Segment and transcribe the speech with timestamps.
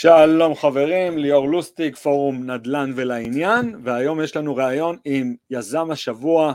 [0.00, 6.54] שלום חברים, ליאור לוסטיק, פורום נדל"ן ולעניין, והיום יש לנו ראיון עם יזם השבוע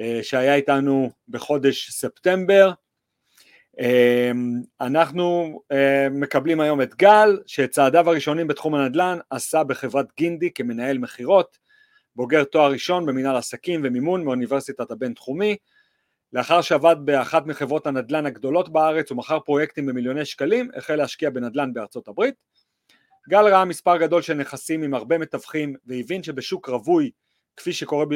[0.00, 2.72] אה, שהיה איתנו בחודש ספטמבר.
[3.80, 4.30] אה,
[4.80, 10.98] אנחנו אה, מקבלים היום את גל, שאת צעדיו הראשונים בתחום הנדל"ן עשה בחברת גינדי כמנהל
[10.98, 11.58] מכירות,
[12.16, 15.56] בוגר תואר ראשון במנהל עסקים ומימון מאוניברסיטת הבינתחומי,
[16.32, 22.08] לאחר שעבד באחת מחברות הנדל"ן הגדולות בארץ ומכר פרויקטים במיליוני שקלים, החל להשקיע בנדל"ן בארצות
[22.08, 22.34] הברית.
[23.28, 27.10] גל ראה מספר גדול של נכסים עם הרבה מתווכים והבין שבשוק רווי
[27.56, 28.06] כפי שקורה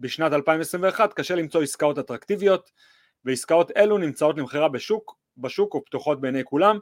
[0.00, 2.70] בשנת 2021 קשה למצוא עסקאות אטרקטיביות
[3.24, 6.78] ועסקאות אלו נמצאות למכירה בשוק, בשוק ופתוחות בעיני כולם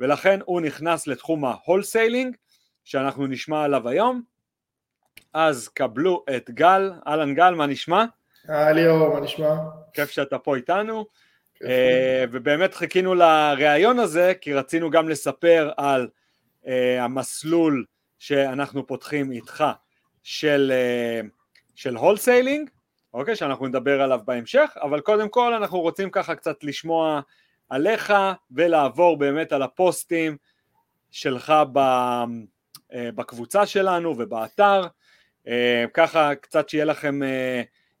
[0.00, 2.36] ולכן הוא נכנס לתחום ה wholesaling
[2.84, 4.22] שאנחנו נשמע עליו היום
[5.32, 8.04] אז קבלו את גל, אהלן גל מה נשמע?
[8.48, 9.54] היי ליאור מה נשמע?
[9.92, 11.06] כיף שאתה פה איתנו
[11.64, 16.08] אה, ובאמת חיכינו לראיון הזה כי רצינו גם לספר על
[17.00, 17.84] המסלול
[18.18, 19.64] שאנחנו פותחים איתך
[20.22, 21.26] של, אה,
[21.74, 22.70] של wholesaling,
[23.14, 27.20] אוקיי, שאנחנו נדבר עליו בהמשך, אבל קודם כל אנחנו רוצים ככה קצת לשמוע
[27.68, 28.14] עליך
[28.50, 30.36] ולעבור באמת על הפוסטים
[31.10, 34.82] שלך ב, אה, בקבוצה שלנו ובאתר,
[35.94, 37.20] ככה קצת שיהיה לכם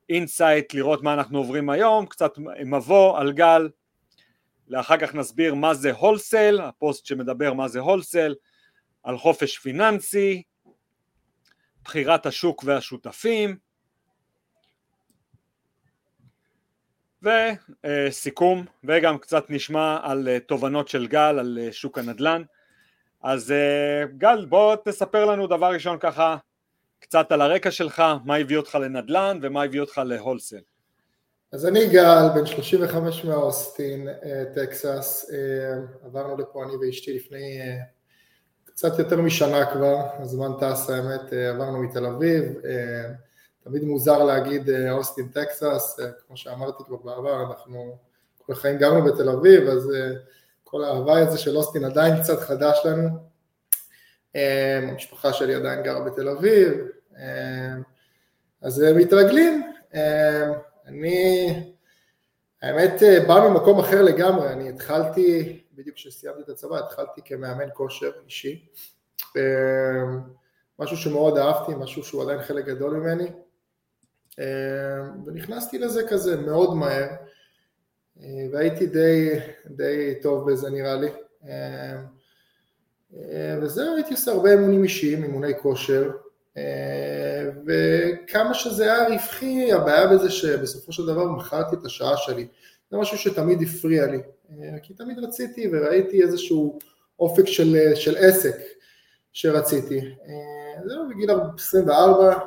[0.08, 2.32] insight לראות מה אנחנו עוברים היום, קצת
[2.64, 3.68] מבוא על גל,
[4.68, 8.34] לאחר כך נסביר מה זה הולסל, הפוסט שמדבר מה זה הולסל,
[9.02, 10.42] על חופש פיננסי,
[11.84, 13.56] בחירת השוק והשותפים,
[17.22, 22.42] וסיכום, וגם קצת נשמע על אה, תובנות של גל על אה, שוק הנדל"ן.
[23.22, 26.36] אז אה, גל, בוא תספר לנו דבר ראשון ככה
[27.00, 30.60] קצת על הרקע שלך, מה הביא אותך לנדל"ן ומה הביא אותך להולסל.
[31.52, 34.08] אז אני גל, בן 35 מאוסטין,
[34.54, 35.30] טקסס,
[36.04, 37.60] עברנו לפה אני ואשתי לפני
[38.78, 43.12] קצת יותר משנה כבר, הזמן טס האמת, אה, עברנו מתל אביב, אה,
[43.64, 47.96] תמיד מוזר להגיד אה, אוסטין טקסס, כמו שאמרתי כבר בעבר, אנחנו
[48.46, 49.92] כל החיים גרנו בתל אביב, אז
[50.64, 53.08] כל ההוואי הזה של אוסטין עדיין קצת חדש לנו,
[54.90, 56.72] המשפחה שלי עדיין גרה בתל אביב,
[58.62, 59.72] אז מתרגלים,
[60.86, 61.48] אני,
[62.62, 68.66] האמת באנו ממקום אחר לגמרי, אני התחלתי בדיוק כשסיימתי את הצבא התחלתי כמאמן כושר אישי,
[70.78, 73.28] משהו שמאוד אהבתי, משהו שהוא עדיין חלק גדול ממני,
[75.26, 77.08] ונכנסתי לזה כזה מאוד מהר,
[78.52, 79.30] והייתי די,
[79.66, 81.08] די טוב בזה נראה לי,
[83.62, 86.10] וזהו, הייתי עושה הרבה אימונים אישיים, אימוני כושר,
[87.66, 92.48] וכמה שזה היה רווחי, הבעיה בזה שבסופו של דבר מכרתי את השעה שלי,
[92.90, 94.18] זה משהו שתמיד הפריע לי,
[94.50, 96.78] אה, כי תמיד רציתי וראיתי איזשהו
[97.20, 98.56] אופק של, אה, של עסק
[99.32, 99.98] שרציתי.
[99.98, 102.38] אה, זהו, בגיל 24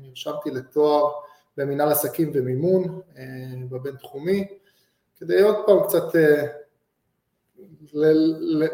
[0.00, 1.12] נרשמתי לתואר
[1.56, 3.00] במנהל עסקים ומימון
[3.70, 4.46] בבינתחומי,
[5.20, 6.18] כדי עוד פעם קצת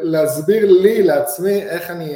[0.01, 2.13] להסביר לי, לעצמי, איך אני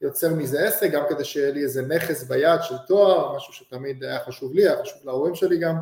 [0.00, 4.20] יוצר מזה עסק, גם כדי שיהיה לי איזה נכס ביד של תואר, משהו שתמיד היה
[4.20, 5.76] חשוב לי, היה חשוב להורים שלי גם.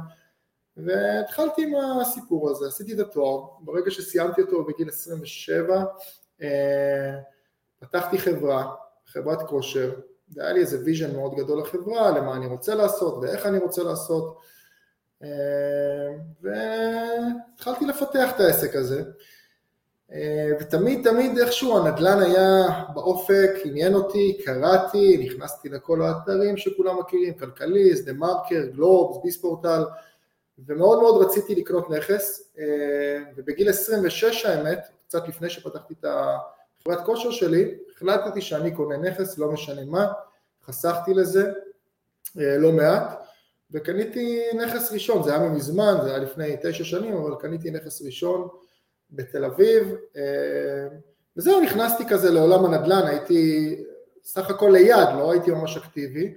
[0.76, 5.84] והתחלתי עם הסיפור הזה, עשיתי את התואר, ברגע שסיימתי אותו בגיל 27
[6.42, 7.18] אה,
[7.78, 8.74] פתחתי חברה,
[9.06, 9.92] חברת כושר,
[10.28, 14.38] והיה לי איזה vision מאוד גדול לחברה, למה אני רוצה לעשות ואיך אני רוצה לעשות.
[15.22, 15.28] אה,
[16.42, 19.02] והתחלתי לפתח את העסק הזה.
[20.12, 27.34] אה, ותמיד תמיד איכשהו הנדלן היה באופק, עניין אותי, קראתי, נכנסתי לכל האתרים שכולם מכירים,
[27.34, 29.84] כלכליסט, דה מרקר, גלובס, ביספורטל
[30.58, 37.30] ומאוד מאוד רציתי לקנות נכס, אה, ובגיל 26 האמת, קצת לפני שפתחתי את החברת כושר
[37.30, 40.12] שלי, החלטתי שאני קונה נכס, לא משנה מה,
[40.64, 41.52] חסכתי לזה
[42.40, 43.22] אה, לא מעט,
[43.70, 48.48] וקניתי נכס ראשון, זה היה מזמן, זה היה לפני תשע שנים, אבל קניתי נכס ראשון
[49.10, 50.88] בתל אביב, אה,
[51.36, 53.76] וזהו, נכנסתי כזה לעולם הנדל"ן, הייתי
[54.24, 56.34] סך הכל ליד, לא הייתי ממש אקטיבי,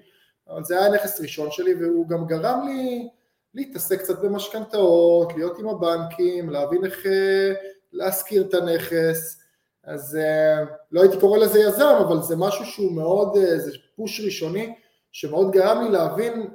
[0.49, 3.09] אבל זה היה נכס ראשון שלי, והוא גם גרם לי
[3.55, 7.53] להתעסק קצת במשכנתאות, להיות עם הבנקים, להבין איך אה,
[7.93, 9.41] להשכיר את הנכס,
[9.83, 14.21] אז אה, לא הייתי קורא לזה יזם, אבל זה משהו שהוא מאוד, אה, זה פוש
[14.25, 14.75] ראשוני,
[15.11, 16.49] שמאוד גרם לי להבין,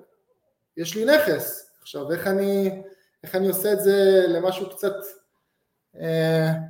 [0.76, 2.82] יש לי נכס, עכשיו איך אני,
[3.24, 4.92] איך אני עושה את זה למשהו קצת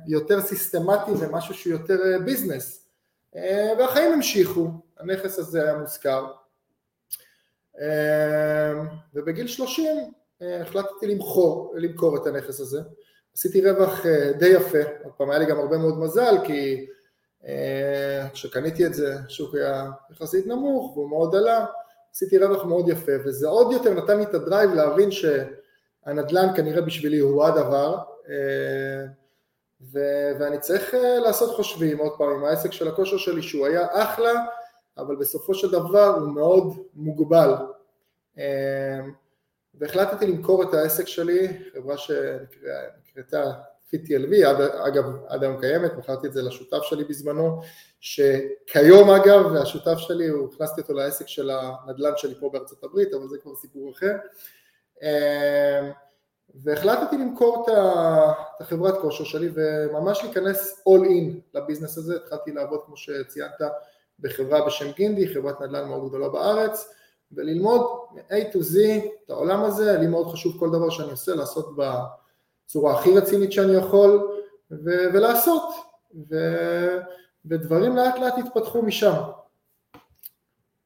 [0.07, 2.87] יותר סיסטמטי ומשהו שהוא יותר ביזנס,
[3.79, 4.67] והחיים המשיכו,
[4.99, 6.25] הנכס הזה היה מוזכר,
[9.13, 10.11] ובגיל 30
[10.41, 12.81] החלטתי למכור, למכור את הנכס הזה.
[13.35, 16.87] עשיתי רווח אה, די יפה, עוד פעם היה לי גם הרבה מאוד מזל כי
[18.33, 21.65] כשקניתי את זה, השוק היה יחסית נמוך והוא מאוד עלה,
[22.11, 27.19] עשיתי רווח מאוד יפה, וזה עוד יותר נתן לי את הדרייב להבין שהנדל"ן כנראה בשבילי
[27.19, 27.97] הוא הדבר,
[29.81, 34.33] ו- ואני צריך לעשות חושבים עוד פעם עם העסק של הכושר שלי שהוא היה אחלה,
[34.97, 37.53] אבל בסופו של דבר הוא מאוד מוגבל.
[39.75, 43.51] והחלטתי למכור את העסק שלי, חברה שנקראתה
[43.95, 44.47] FitTLV,
[44.87, 47.61] אגב עד היום קיימת, מכרתי את זה לשותף שלי בזמנו,
[47.99, 53.27] שכיום אגב, והשותף שלי, הוא הכנסתי אותו לעסק של הנדל"ן שלי פה בארצות הברית, אבל
[53.27, 54.15] זה כבר סיפור אחר.
[56.55, 57.73] והחלטתי למכור את
[58.59, 63.61] החברת כושר שלי וממש להיכנס all in לביזנס הזה, התחלתי לעבוד כמו שציינת
[64.19, 66.93] בחברה בשם גינדי, חברת נדל"ן מאוד גדולה בארץ,
[67.33, 67.81] וללמוד
[68.11, 68.77] מ-A to Z
[69.25, 73.73] את העולם הזה, לי מאוד חשוב כל דבר שאני עושה לעשות בצורה הכי רצינית שאני
[73.73, 74.41] יכול
[74.71, 75.63] ו- ולעשות,
[76.29, 76.97] ו-
[77.45, 79.13] ודברים לאט לאט התפתחו משם.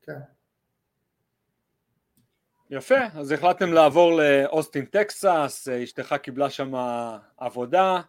[0.01, 0.19] כן.
[2.69, 6.73] יפה, אז החלטתם לעבור לאוסטין טקסס, אשתך קיבלה שם
[7.37, 8.01] עבודה,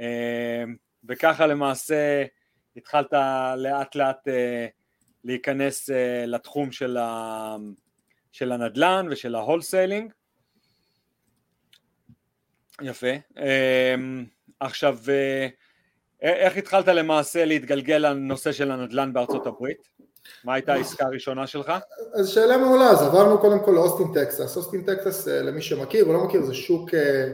[0.00, 0.64] אה,
[1.08, 2.24] וככה למעשה
[2.76, 3.12] התחלת
[3.56, 4.66] לאט לאט אה,
[5.24, 7.56] להיכנס אה, לתחום של, ה,
[8.32, 10.12] של הנדל"ן ושל ה wholesaling.
[12.82, 13.10] יפה.
[14.60, 14.98] עכשיו,
[16.22, 19.88] איך התחלת למעשה להתגלגל לנושא של הנדל"ן בארצות הברית?
[20.44, 21.72] מה הייתה העסקה הראשונה שלך?
[22.14, 24.56] אז שאלה מעולה, אז עברנו קודם כל לאוסטין טקסס.
[24.56, 27.32] אוסטין טקסס, אה, למי שמכיר או לא מכיר, זה שוק, אה,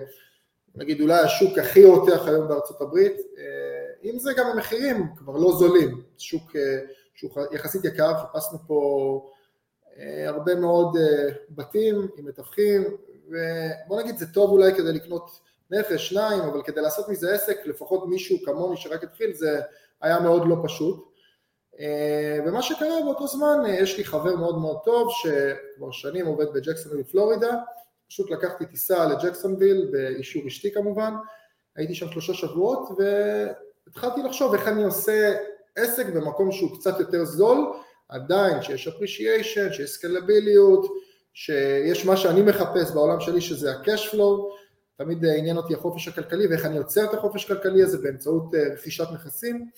[0.75, 3.17] נגיד אולי השוק הכי רותח היום בארצות הברית.
[3.39, 6.03] אה, זה גם המחירים כבר לא זולים.
[6.19, 6.53] שוק,
[7.17, 9.31] שוק יחסית יקר, חיפשנו פה
[10.27, 10.97] הרבה מאוד
[11.51, 12.85] בתים עם מתווכים,
[13.27, 15.41] ובוא נגיד זה טוב אולי כדי לקנות
[15.71, 19.61] נכס, שניים, אבל כדי לעשות מזה עסק, לפחות מישהו כמוני שרק התחיל, זה
[20.01, 21.17] היה מאוד לא פשוט.
[21.81, 26.47] אה, ומה שקרה באותו זמן, אה, יש לי חבר מאוד מאוד טוב שכבר שנים עובד
[26.55, 27.51] בג'קסונוויל פלורידה,
[28.09, 31.15] פשוט לקחתי טיסה לג'קסונוויל באישור אשתי כמובן,
[31.77, 35.37] הייתי שם שלושה שבועות והתחלתי לחשוב איך אני עושה
[35.77, 37.73] עסק במקום שהוא קצת יותר זול,
[38.09, 40.87] עדיין שיש appreciation, שיש סקלביליות,
[41.35, 44.57] שיש מה שאני מחפש בעולם שלי שזה ה-cash flow,
[44.97, 49.07] תמיד עניין אותי החופש הכלכלי ואיך אני יוצר את החופש הכלכלי הזה באמצעות אה, רכישת
[49.15, 49.71] נכסים.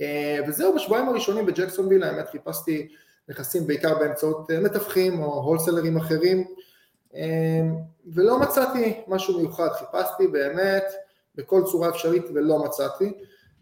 [0.00, 2.88] אה, וזהו, בשבועיים הראשונים בג'קסונוויל האמת חיפשתי
[3.28, 6.44] נכסים בעיקר באמצעות אה, מתווכים או הולסלרים אחרים
[8.06, 10.84] ולא מצאתי משהו מיוחד, חיפשתי באמת
[11.34, 13.12] בכל צורה אפשרית ולא מצאתי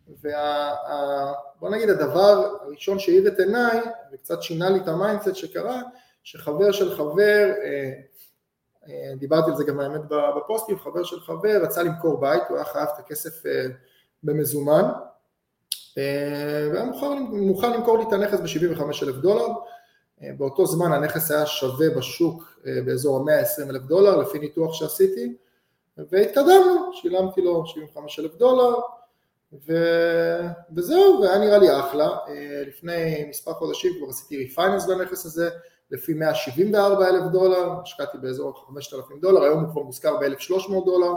[0.08, 3.81] ובוא נגיד הדבר הראשון שהאיר את עיניי
[4.12, 5.82] וקצת שינה לי את ה mindset שקרה
[6.23, 7.53] שחבר של חבר,
[9.17, 10.00] דיברתי על זה גם האמת
[10.37, 13.43] בפוסטים, חבר של חבר רצה למכור בית, הוא היה חייב את הכסף
[14.23, 14.91] במזומן
[15.99, 19.47] אה, והיה מוכן, מוכן למכור לי את הנכס ב-75 אלף דולר,
[20.23, 25.37] אה, באותו זמן הנכס היה שווה בשוק אה, באזור ה-120 אלף דולר לפי ניתוח שעשיתי
[26.11, 28.75] והתקדמנו, שילמתי לו 75 אלף דולר
[29.52, 29.72] ו...
[30.76, 32.08] וזהו, והיה נראה לי אחלה,
[32.66, 35.50] לפני מספר חודשים כבר עשיתי refinance לנכס הזה
[35.90, 41.12] לפי 174 אלף דולר, השקעתי באזור 5,000 דולר, היום הוא כבר מושכר ב-1,300 דולר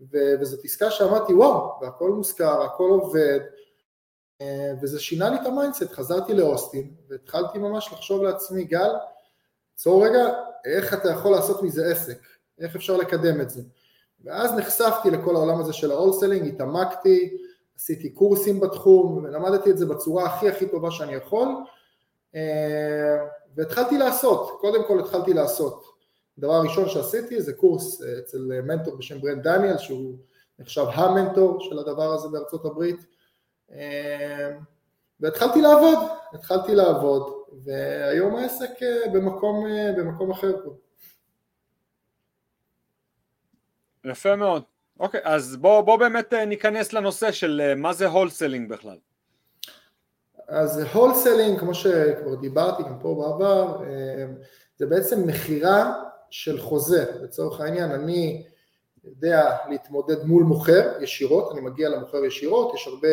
[0.00, 0.18] ו...
[0.40, 3.40] וזאת עסקה שאמרתי וואו, והכל מושכר, הכל עובד.
[4.40, 8.90] אה, וזה שינה לי את ה mindset, חזרתי לאוסטין והתחלתי ממש לחשוב לעצמי, גל,
[9.74, 10.26] עצור רגע,
[10.64, 12.18] איך אתה יכול לעשות מזה עסק,
[12.60, 13.62] איך אפשר לקדם את זה.
[14.24, 17.36] ואז נחשפתי לכל העולם הזה של ה wholesaling, התעמקתי,
[17.80, 21.48] עשיתי קורסים בתחום, ולמדתי את זה בצורה הכי הכי טובה שאני יכול,
[22.34, 23.16] אה,
[23.54, 25.84] והתחלתי לעשות, קודם כל התחלתי לעשות.
[26.38, 30.14] הדבר הראשון שעשיתי זה קורס אה, אצל מנטור בשם ברנד דניאל, שהוא
[30.58, 33.06] נחשב המנטור של הדבר הזה בארצות הברית,
[35.20, 35.98] והתחלתי לעבוד,
[36.32, 40.70] התחלתי לעבוד, והיום העסק אה, במקום, אה, במקום אחר פה.
[44.04, 44.62] יפה מאוד.
[45.00, 48.96] אוקיי, אז בוא, בוא באמת אה, ניכנס לנושא של מה זה wholesaling בכלל.
[50.48, 53.84] אז wholesaling, כמו שכבר דיברתי גם פה בעבר,
[54.76, 55.94] זה בעצם מכירה
[56.30, 57.04] של חוזה.
[57.22, 58.46] לצורך העניין, אני
[59.04, 63.08] יודע להתמודד מול מוכר ישירות, אני מגיע למוכר ישירות, יש הרבה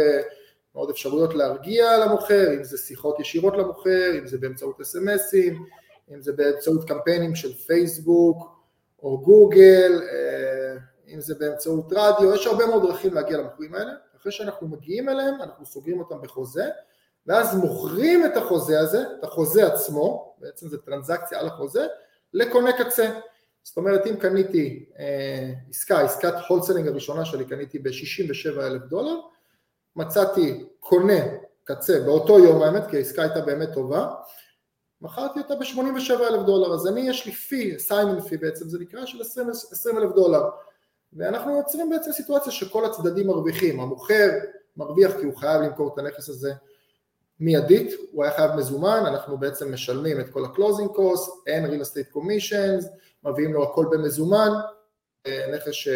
[0.75, 5.65] מאוד אפשרויות להרגיע למוכר, אם זה שיחות ישירות למוכר, אם זה באמצעות אס.אם.אסים,
[6.13, 8.57] אם זה באמצעות קמפיינים של פייסבוק
[9.03, 14.31] או גוגל, אה, אם זה באמצעות רדיו, יש הרבה מאוד דרכים להגיע למוכרים האלה, אחרי
[14.31, 16.65] שאנחנו מגיעים אליהם אנחנו סוגרים אותם בחוזה
[17.27, 21.87] ואז מוכרים את החוזה הזה, את החוזה עצמו, בעצם זה טרנזקציה על החוזה,
[22.33, 23.19] לקונה קצה.
[23.63, 29.19] זאת אומרת אם קניתי אה, עסקה, עסקת הולסלינג הראשונה שלי קניתי ב-67 אלף דולר,
[29.95, 31.19] מצאתי קונה
[31.63, 34.13] קצה באותו יום האמת, כי העסקה הייתה באמת טובה,
[35.01, 39.05] מכרתי אותה ב-87 אלף דולר, אז אני יש לי פי, סיימון פי בעצם זה נקרא,
[39.05, 40.43] של 20 אלף דולר,
[41.13, 44.29] ואנחנו יוצרים בעצם סיטואציה שכל הצדדים מרוויחים, המוכר
[44.77, 46.53] מרוויח כי הוא חייב למכור את הנכס הזה
[47.39, 52.15] מיידית, הוא היה חייב מזומן, אנחנו בעצם משלמים את כל ה-closing cost, אין real estate
[52.15, 52.87] commissions,
[53.23, 54.49] מביאים לו הכל במזומן,
[55.27, 55.87] נכס, ש...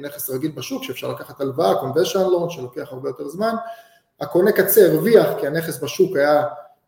[0.00, 3.54] נכס רגיל בשוק שאפשר לקחת הלוואה, conventional loan שלוקח הרבה יותר זמן,
[4.20, 6.44] הקונה קצה הרוויח כי הנכס בשוק היה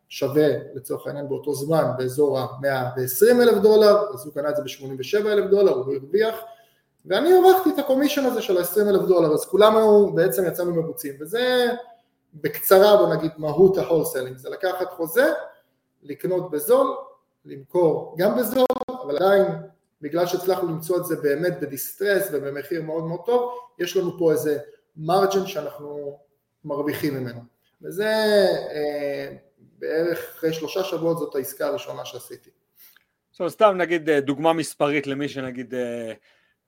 [0.09, 5.27] שווה לצורך העניין באותו זמן באזור ה-120 אלף דולר, אז הוא קנה את זה ב-87
[5.27, 6.35] אלף דולר, הוא הרוויח,
[7.05, 11.13] ואני הרווחתי את ה commission הזה של ה-20 אלף דולר, אז כולנו בעצם יצאנו מרוצים,
[11.19, 11.67] וזה
[12.33, 15.33] בקצרה בוא נגיד מהות ה wholesaling, זה לקחת חוזה,
[16.03, 16.95] לקנות בזול,
[17.45, 18.65] למכור גם בזול,
[19.03, 19.45] אבל עדיין
[20.01, 24.57] בגלל שהצלחנו למצוא את זה באמת בדיסטרס ובמחיר מאוד מאוד טוב, יש לנו פה איזה
[24.97, 26.19] מרג'ן שאנחנו
[26.65, 27.41] מרוויחים ממנו.
[27.81, 28.05] וזה
[28.71, 29.35] אה,
[29.79, 32.49] בערך אחרי שלושה שבועות זאת העסקה הראשונה שעשיתי.
[33.29, 36.13] עכשיו סתם נגיד אה, דוגמה מספרית למי שנגיד אה,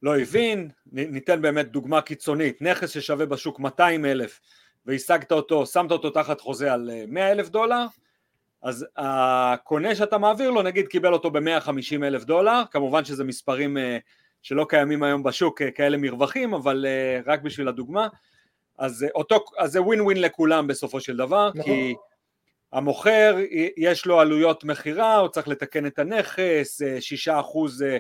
[0.04, 4.40] לא הבין, ניתן באמת דוגמה קיצונית, נכס ששווה בשוק 200 אלף
[4.86, 7.86] והשגת אותו, שמת אותו תחת חוזה על 100 אלף דולר,
[8.62, 13.78] אז הקונה שאתה מעביר לו נגיד קיבל אותו ב-150 אלף דולר, כמובן שזה מספרים
[14.42, 16.86] שלא קיימים היום בשוק כאלה מרווחים, אבל
[17.26, 18.08] רק בשביל הדוגמה,
[18.78, 21.64] אז, אותו, אז זה ווין ווין לכולם בסופו של דבר, נכון.
[21.64, 21.96] כי
[22.72, 23.38] המוכר
[23.78, 27.98] יש לו עלויות מכירה, הוא צריך לתקן את הנכס, שישה אחוז אה, אה,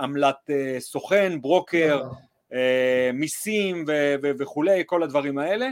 [0.00, 2.16] עמלת אה, סוכן, ברוקר, נכון.
[3.14, 3.84] מיסים
[4.38, 5.68] וכולי, כל הדברים האלה.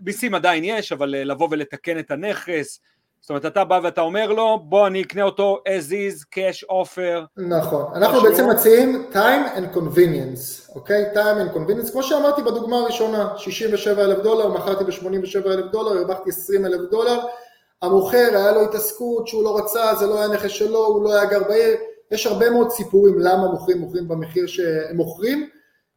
[0.00, 2.80] מיסים עדיין יש, אבל לבוא ולתקן את הנכס,
[3.22, 7.26] זאת אומרת אתה בא ואתה אומר לו בוא אני אקנה אותו as is, cash offer.
[7.36, 11.04] נכון, אנחנו בעצם מציעים time and convenience, אוקיי?
[11.04, 11.16] Okay?
[11.16, 16.30] time and convenience, כמו שאמרתי בדוגמה הראשונה, 67 אלף דולר, מכרתי ב-87 אלף דולר, הרווחתי
[16.30, 17.20] 20 אלף דולר,
[17.82, 21.24] המוכר היה לו התעסקות שהוא לא רצה, זה לא היה נכס שלו, הוא לא היה
[21.24, 21.76] גר בעיר,
[22.10, 25.48] יש הרבה מאוד סיפורים למה מוכרים מוכרים במחיר שהם מוכרים,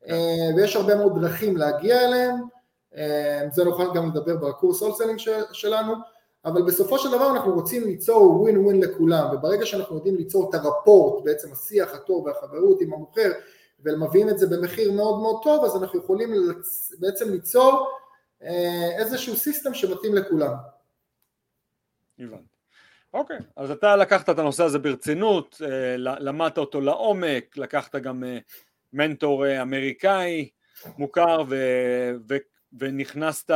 [0.07, 2.35] אה, ויש הרבה מאוד דרכים להגיע אליהם,
[2.95, 5.19] אה, זה נוכל גם לדבר בקורס wholesaling
[5.51, 5.93] שלנו,
[6.45, 10.55] אבל בסופו של דבר אנחנו רוצים ליצור ווין ווין לכולם, וברגע שאנחנו יודעים ליצור את
[10.55, 13.31] ה rapport, בעצם השיח הטוב והחברות עם המוכר,
[13.85, 16.33] ומביאים את זה במחיר מאוד מאוד טוב, אז אנחנו יכולים
[16.99, 17.87] בעצם ליצור
[18.43, 20.53] אה, איזשהו system שמתאים לכולם.
[22.19, 22.55] הבנתי.
[23.13, 28.37] אוקיי, אז אתה לקחת את הנושא הזה ברצינות, אה, למדת אותו לעומק, לקחת גם אה,
[28.93, 30.49] מנטור אמריקאי
[30.97, 31.55] מוכר ו,
[32.29, 32.35] ו,
[32.79, 33.51] ונכנסת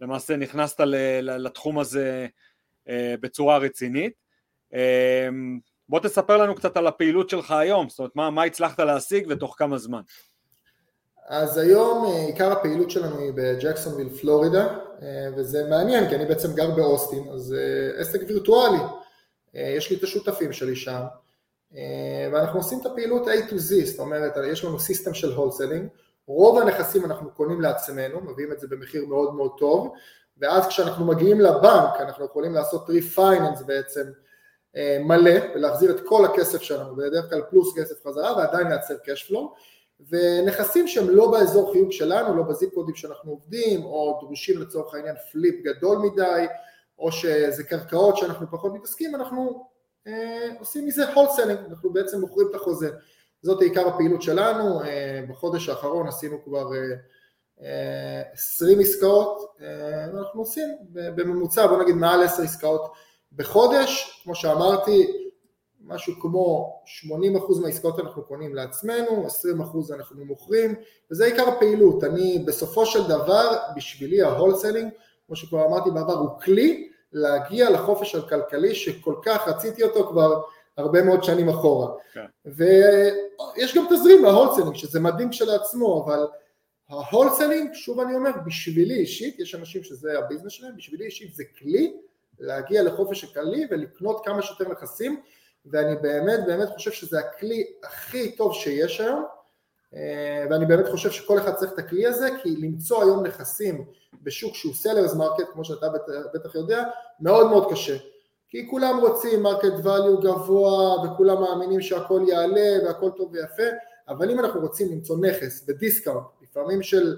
[0.00, 0.80] למעשה נכנסת
[1.22, 2.26] לתחום הזה
[2.88, 4.12] אה, בצורה רצינית.
[4.74, 5.28] אה,
[5.88, 9.54] בוא תספר לנו קצת על הפעילות שלך היום, זאת אומרת מה, מה הצלחת להשיג ותוך
[9.58, 10.00] כמה זמן.
[11.28, 14.78] אז היום אה, עיקר הפעילות שלנו היא בג'קסונוויל פלורידה
[15.36, 17.56] וזה מעניין כי אני בעצם גר באוסטין אז
[17.96, 18.78] עסק וירטואלי,
[19.54, 21.00] יש לי את השותפים שלי שם
[22.32, 25.88] ואנחנו עושים את הפעילות A to Z, זאת אומרת יש לנו system של wholesaling
[26.26, 29.92] רוב הנכסים אנחנו קונים לעצמנו, מביאים את זה במחיר מאוד מאוד טוב,
[30.38, 34.02] ואז כשאנחנו מגיעים לבנק אנחנו יכולים לעשות refinance בעצם
[34.76, 39.26] אה, מלא ולהחזיר את כל הכסף שלנו, בדרך כלל פלוס כסף חזרה ועדיין לייצר cash
[39.26, 39.58] flow
[40.08, 44.94] ונכסים שהם לא באזור חיוג שלנו, לא ב zip codeים שאנחנו עובדים, או דרושים לצורך
[44.94, 46.46] העניין flip גדול מדי,
[46.98, 49.66] או שזה קרקעות שאנחנו פחות מתעסקים, אנחנו
[50.06, 52.90] אה, עושים מזה wholesaling, אנחנו בעצם מוכרים את החוזה.
[53.42, 56.70] זאת עיקר הפעילות שלנו, אה, בחודש האחרון עשינו כבר
[58.32, 62.92] 20 אה, עסקאות, אה, אנחנו עושים בממוצע בוא נגיד מעל 10 עסקאות
[63.32, 65.23] בחודש, כמו שאמרתי
[65.86, 66.74] משהו כמו
[67.06, 69.26] 80% מהעסקאות אנחנו קונים לעצמנו,
[69.90, 70.74] 20% אנחנו מוכרים
[71.10, 74.90] וזה עיקר הפעילות, אני בסופו של דבר בשבילי ה wholesaling
[75.26, 80.42] כמו שכבר אמרתי בעבר הוא כלי להגיע לחופש הכלכלי שכל כך רציתי אותו כבר
[80.76, 81.92] הרבה מאוד שנים אחורה.
[82.12, 82.24] כן.
[82.44, 86.26] ויש גם תזרים ל wholesaling, שזה מדהים כשלעצמו, אבל
[86.88, 91.34] ה wholesaling, שוב אני אומר, בשבילי אישית, יש אנשים שזה ה business שלהם, בשבילי אישית
[91.34, 91.96] זה כלי
[92.38, 95.20] להגיע לחופש הכלכלי ולקנות כמה שיותר נכסים,
[95.66, 99.24] ואני באמת באמת חושב שזה הכלי הכי טוב שיש היום,
[99.94, 103.84] אה, ואני באמת חושב שכל אחד צריך את הכלי הזה, כי למצוא היום נכסים
[104.22, 105.86] בשוק שהוא sellers market, כמו שאתה
[106.34, 106.84] בטח יודע,
[107.20, 107.96] מאוד מאוד קשה.
[108.48, 113.62] כי כולם רוצים market value גבוה וכולם מאמינים שהכל יעלה והכל טוב ויפה,
[114.08, 117.16] אבל אם אנחנו רוצים למצוא נכס ב discount, לפעמים של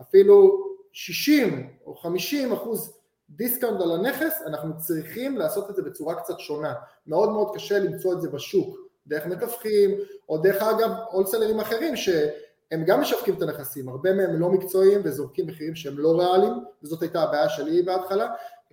[0.00, 2.97] אפילו 60 או 50 אחוז
[3.30, 6.74] discount על הנכס, אנחנו צריכים לעשות את זה בצורה קצת שונה.
[7.06, 9.90] מאוד מאוד קשה למצוא את זה בשוק, דרך מתווכים,
[10.28, 12.08] או דרך אגב wholesalerים אחרים ש...
[12.70, 17.02] הם גם משווקים את הנכסים, הרבה מהם לא מקצועיים וזורקים מחירים שהם לא ריאליים, וזאת
[17.02, 18.28] הייתה הבעיה שלי בהתחלה,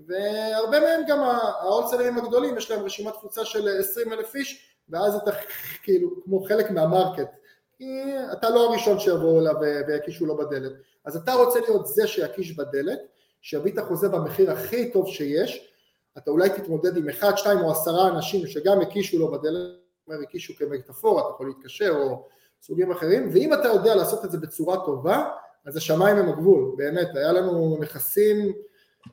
[0.08, 5.32] והרבה מהם גם ההולסלרים הגדולים, יש להם רשימת תפוצה של 20 אלף איש, ואז אתה
[5.84, 7.30] כאילו כמו חלק מהמרקט,
[7.78, 7.86] כי
[8.32, 9.56] אתה לא הראשון שיבואו אליו
[9.88, 10.72] ויקישו לו בדלת,
[11.06, 13.00] אז אתה רוצה להיות זה שיקיש בדלת,
[13.46, 15.72] שיביא את החוזה במחיר הכי טוב שיש,
[16.18, 21.22] אתה אולי תתמודד עם אחד, שתיים או עשרה אנשים שגם הקישו לו בדלת, הקישו כמטאפורה,
[21.22, 22.28] אתה יכול להתקשר או
[22.62, 25.30] סוגים אחרים, ואם אתה יודע לעשות את זה בצורה טובה,
[25.66, 28.54] אז השמיים הם הגבול, באמת, היה לנו נכסים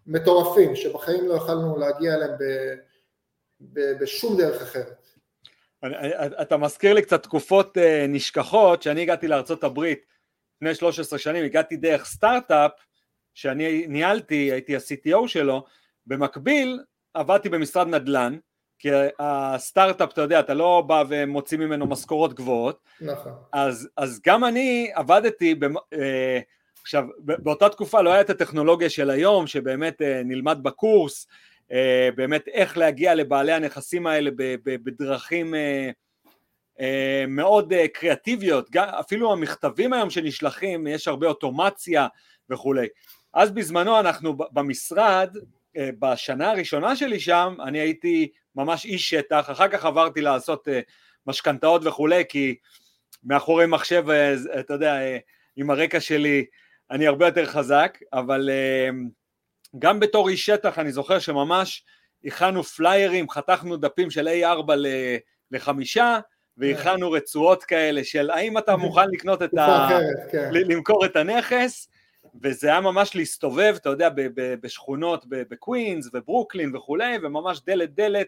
[0.06, 2.74] מטורפים שבחיים לא יכלנו להגיע אליהם ב,
[3.60, 5.06] ב, בשום דרך אחרת.
[6.42, 9.80] אתה מזכיר לי קצת תקופות אה, נשכחות, שאני הגעתי לארה"ב
[10.56, 12.72] לפני 13 שנים, הגעתי דרך סטארט-אפ
[13.34, 15.64] שאני ניהלתי, הייתי ה-CTO שלו,
[16.06, 16.80] במקביל
[17.14, 18.38] עבדתי במשרד נדל"ן,
[18.82, 22.80] כי הסטארט-אפ, אתה יודע, אתה לא בא ומוציא ממנו משכורות גבוהות.
[23.00, 23.32] נכון.
[23.52, 26.40] אז, אז גם אני עבדתי, במ, אה,
[26.82, 31.26] עכשיו, באותה תקופה לא הייתה את הטכנולוגיה של היום, שבאמת אה, נלמד בקורס,
[31.72, 34.30] אה, באמת איך להגיע לבעלי הנכסים האלה
[34.64, 35.54] בדרכים
[37.28, 42.06] מאוד קריאטיביות, אפילו המכתבים היום שנשלחים, יש הרבה אוטומציה
[42.50, 42.86] וכולי.
[43.34, 45.36] אז בזמנו אנחנו במשרד,
[45.76, 50.80] אה, בשנה הראשונה שלי שם, אני הייתי ממש איש שטח, אחר כך עברתי לעשות אה,
[51.26, 52.56] משכנתאות וכולי, כי
[53.24, 54.96] מאחורי מחשב, אה, אתה יודע,
[55.56, 56.44] עם הרקע שלי,
[56.90, 58.50] אני הרבה יותר חזק, אבל
[59.78, 61.84] גם בתור איש שטח אני זוכר שממש
[62.24, 64.72] הכנו פליירים, חתכנו דפים של A4
[65.50, 66.18] לחמישה,
[66.56, 69.88] והכנו רצועות כאלה של האם אתה מוכן לקנות את ה...
[70.32, 70.50] כן.
[70.52, 71.88] למכור את הנכס,
[72.42, 78.26] וזה היה ממש להסתובב, אתה יודע, בשכונות בקווינס וברוקלין וכולי, וממש דלת דלת,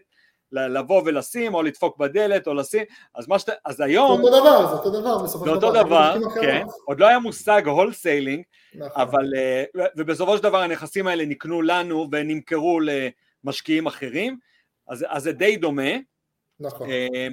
[0.51, 2.83] לבוא ולשים, או לדפוק בדלת, או לשים,
[3.15, 4.21] אז מה שאתה, אז היום...
[4.21, 5.59] זה אותו דבר, זה אותו דבר, בסופו של דבר.
[5.59, 8.43] זה אותו דבר, כן, עוד לא היה מושג wholesaling,
[8.75, 9.01] נכון.
[9.01, 9.63] אבל, אה,
[9.97, 14.37] ובסופו של דבר הנכסים האלה נקנו לנו ונמכרו למשקיעים אחרים,
[14.87, 15.91] אז, אז זה די דומה.
[16.59, 16.89] נכון.
[16.89, 17.27] אה,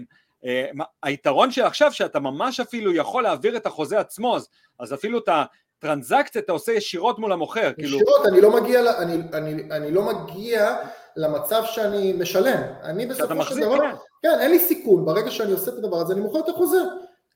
[0.44, 0.66] אה,
[1.03, 5.44] היתרון של עכשיו שאתה ממש אפילו יכול להעביר את החוזה עצמו, אז, אז אפילו אתה
[5.83, 7.73] טרנזקציה אתה עושה ישירות מול המוכר.
[7.73, 8.29] כאילו- ישירות, כאילו...
[8.29, 10.77] אני, לא מגיע, אני, אני, אני לא מגיע
[11.16, 12.62] למצב שאני משלם.
[12.83, 13.97] אני בסופו של דבר, כן.
[14.23, 16.79] כן, אין לי סיכון, ברגע שאני עושה את הדבר הזה אני מוכר את החוזה.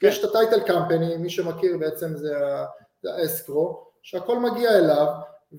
[0.00, 0.06] כן.
[0.06, 2.34] יש את הטייטל קמפני, מי שמכיר בעצם זה
[3.04, 5.06] האסקרו, שהכל מגיע אליו,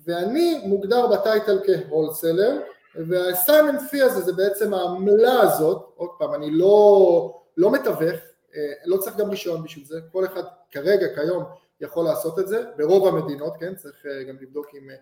[0.06, 2.60] ואני מוגדר בטייטל כהולסלר,
[2.96, 8.20] והסיימנט פי הזה זה בעצם העמלה הזאת, עוד פעם, אני לא, לא מתווך,
[8.56, 11.44] אה, לא צריך גם רישיון בשביל זה, כל אחד כרגע, כיום,
[11.82, 14.96] יכול לעשות את זה, ברוב המדינות, כן, צריך אה, גם לבדוק עם אה,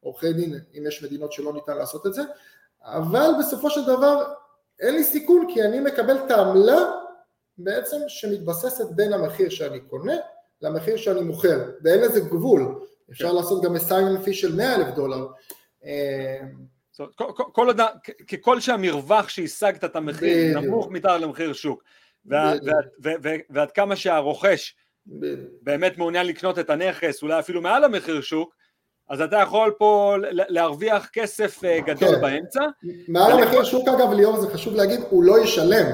[0.00, 2.22] עורכי דין אם יש מדינות שלא ניתן לעשות את זה,
[2.82, 4.32] אבל בסופו של דבר
[4.80, 6.78] אין לי סיכון כי אני מקבל את העמלה
[7.58, 10.14] בעצם שמתבססת בין המחיר שאני קונה
[10.62, 13.34] למחיר שאני מוכר, ואין לזה גבול, אפשר כן.
[13.34, 15.26] לעשות גם אסיינמנט פי של 100 אלף דולר.
[15.84, 16.40] אה,
[18.28, 21.82] ככל שהמרווח שהשגת את המחיר נמוך מתחת למחיר שוק,
[23.50, 24.76] ועד כמה שהרוכש
[25.62, 28.54] באמת מעוניין לקנות את הנכס, אולי אפילו מעל המחיר שוק,
[29.08, 32.20] אז אתה יכול פה להרוויח כסף אה, גדול כן.
[32.20, 32.60] באמצע.
[33.08, 35.86] מעל המחיר שוק אגב ליאור זה חשוב להגיד, הוא לא ישלם,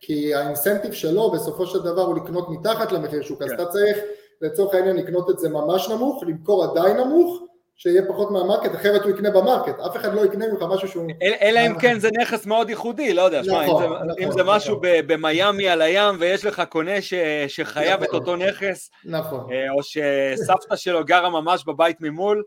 [0.00, 3.44] כי האינסנטיב שלו בסופו של דבר הוא לקנות מתחת למחיר שוק, כן.
[3.44, 3.98] אז אתה צריך
[4.40, 7.42] לצורך העניין לקנות את זה ממש נמוך, למכור עדיין נמוך,
[7.76, 11.10] שיהיה פחות מהמרקט, אחרת הוא יקנה במרקט, אף אחד לא יקנה ממך משהו שהוא...
[11.40, 14.56] אלא אם כן זה נכס מאוד ייחודי, לא יודע, שמע, נכון, נכון, אם זה נכון.
[14.56, 16.92] משהו במיאמי על הים ויש לך קונה
[17.48, 19.52] שחייב את אותו נכס, נכון.
[19.52, 22.42] אה, או שסבתא שלו גרה ממש בבית ממול,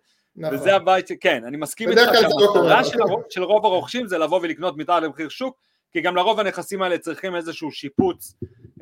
[0.52, 2.82] וזה הבית, כן, אני מסכים איתך שהמטרה
[3.30, 5.58] של רוב הרוכשים זה לבוא ולקנות מתחת למחיר שוק,
[5.92, 8.34] כי גם לרוב הנכסים האלה צריכים איזשהו שיפוץ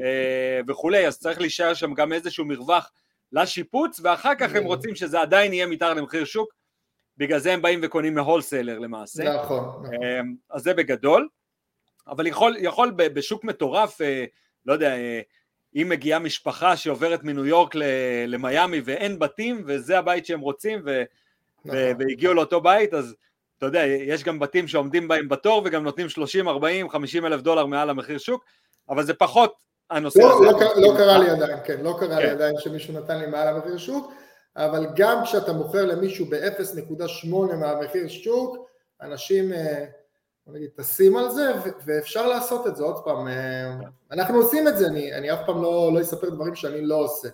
[0.01, 2.91] אה, וכולי, אז צריך להישאר שם גם איזשהו מרווח
[3.35, 6.53] לשיפוץ, ואחר כך הם רוצים שזה עדיין יהיה מתחת למחיר שוק,
[7.17, 9.23] בגלל זה הם באים וקונים מהולסלר למעשה.
[9.23, 9.85] נכון, נכון.
[10.03, 11.27] אמ, אז זה בגדול,
[12.07, 14.25] אבל יכול, יכול בשוק מטורף, אה,
[14.65, 15.21] לא יודע, אה,
[15.75, 17.75] אם מגיעה משפחה שעוברת מניו יורק
[18.27, 21.03] למיאמי ואין בתים, וזה הבית שהם רוצים, ו,
[21.65, 21.77] נכון.
[21.99, 23.15] והגיעו לאותו בית, אז
[23.57, 27.65] אתה יודע, יש גם בתים שעומדים בהם בתור וגם נותנים 30, 40, 50 אלף דולר
[27.65, 28.45] מעל המחיר שוק,
[28.89, 30.45] אבל זה פחות הנושא לא, הזה.
[30.45, 32.23] לא, לא קרה לי עדיין, כן, לא קרה כן.
[32.23, 34.13] לי עדיין שמישהו נתן לי מעל המחיר שוק,
[34.55, 38.69] אבל גם כשאתה מוכר למישהו ב-0.8 מהמחיר שוק,
[39.01, 39.85] אנשים, אה,
[40.47, 41.51] בוא נגיד, טסים על זה,
[41.85, 43.27] ואפשר לעשות את זה עוד פעם.
[43.27, 43.73] אה,
[44.11, 47.29] אנחנו עושים את זה, אני, אני אף פעם לא, לא אספר דברים שאני לא עושה.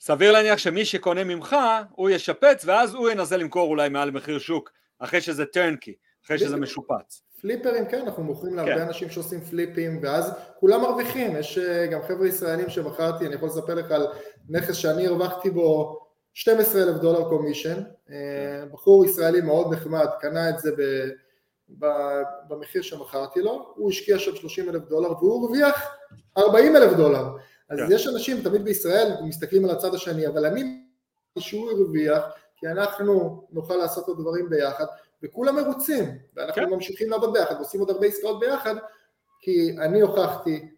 [0.00, 1.56] סביר להניח שמי שקונה ממך,
[1.90, 5.94] הוא ישפץ, ואז הוא ינסה למכור אולי מעל מחיר שוק, אחרי שזה טרנקי,
[6.26, 7.22] אחרי שזה משופץ.
[7.40, 8.80] פליפרים, כן, אנחנו מוכרים להרבה כן.
[8.80, 13.74] אנשים שעושים פליפים, ואז כולם מרוויחים, יש אה, גם חבר'ה ישראלים שמכרתי, אני יכול לספר
[13.74, 14.06] לך על
[14.48, 15.98] נכס שאני הרווחתי בו
[16.34, 21.08] 12 אלף דולר קומישן, אה, בחור ישראלי מאוד נחמד, קנה את זה ב,
[21.78, 21.86] ב,
[22.48, 25.96] במחיר שמכרתי לו, הוא השקיע שם 30 אלף דולר והוא הרוויח
[26.38, 27.24] 40 אלף דולר,
[27.70, 27.86] אז כן.
[27.90, 30.84] יש אנשים תמיד בישראל מסתכלים על הצד השני, אבל אני
[31.38, 32.24] שהוא הרוויח,
[32.56, 34.84] כי אנחנו נוכל לעשות את הדברים ביחד,
[35.22, 36.70] וכולם מרוצים, ואנחנו כן.
[36.70, 38.74] ממשיכים לעבוד ביחד, ועושים עוד הרבה עסקאות ביחד,
[39.40, 40.68] כי אני הוכחתי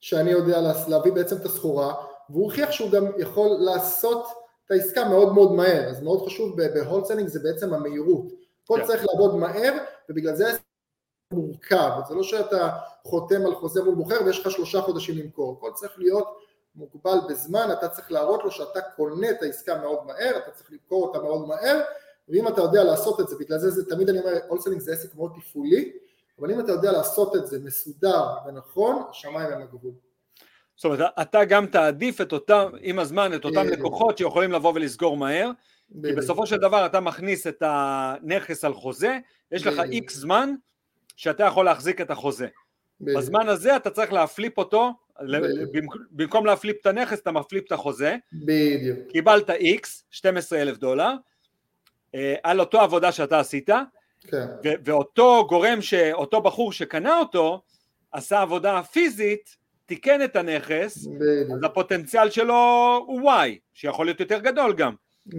[0.00, 1.94] שאני יודע להביא בעצם את הסחורה,
[2.30, 4.26] והוא הוכיח שהוא גם יכול לעשות
[4.66, 8.26] את העסקה מאוד מאוד מהר, אז מאוד חשוב ב wholesaling זה בעצם המהירות,
[8.64, 8.86] הכל כן.
[8.86, 9.72] צריך לעבוד מהר,
[10.08, 10.56] ובגלל זה
[11.32, 12.70] מורכב, זה לא שאתה
[13.04, 16.38] חותם על חוזה מול מוכר ויש לך שלושה חודשים למכור, הכל צריך להיות
[16.74, 21.06] מוגבל בזמן, אתה צריך להראות לו שאתה קונה את העסקה מאוד מהר, אתה צריך למכור
[21.06, 21.80] אותה מאוד מהר,
[22.28, 25.14] ואם אתה יודע לעשות את זה, בגלל זה, זה תמיד אני אומר, הולסלינג זה עסק
[25.14, 25.92] מאוד תפעולי,
[26.38, 29.92] אבל אם אתה יודע לעשות את זה מסודר ונכון, השמיים הם הגבול.
[30.76, 35.16] זאת אומרת, אתה גם תעדיף את אותם, עם הזמן, את אותם לקוחות שיכולים לבוא ולסגור
[35.16, 35.50] מהר,
[36.02, 39.18] כי בסופו של דבר אתה מכניס את הנכס על חוזה,
[39.52, 40.54] יש לך איקס זמן
[41.16, 42.46] שאתה יכול להחזיק את החוזה.
[43.00, 44.92] בזמן הזה אתה צריך להפליפ אותו,
[46.10, 48.16] במקום להפליפ את הנכס אתה מפליפ את החוזה.
[48.32, 48.98] בדיוק.
[49.08, 51.12] קיבלת איקס, 12 אלף דולר,
[52.42, 53.70] על אותו עבודה שאתה עשית,
[54.26, 54.46] כן.
[54.84, 55.78] ואותו גורם,
[56.12, 57.62] אותו בחור שקנה אותו,
[58.12, 61.50] עשה עבודה פיזית, תיקן את הנכס, בדיוק.
[61.50, 62.54] אז הפוטנציאל שלו
[63.06, 64.94] הוא Y, שיכול להיות יותר גדול גם,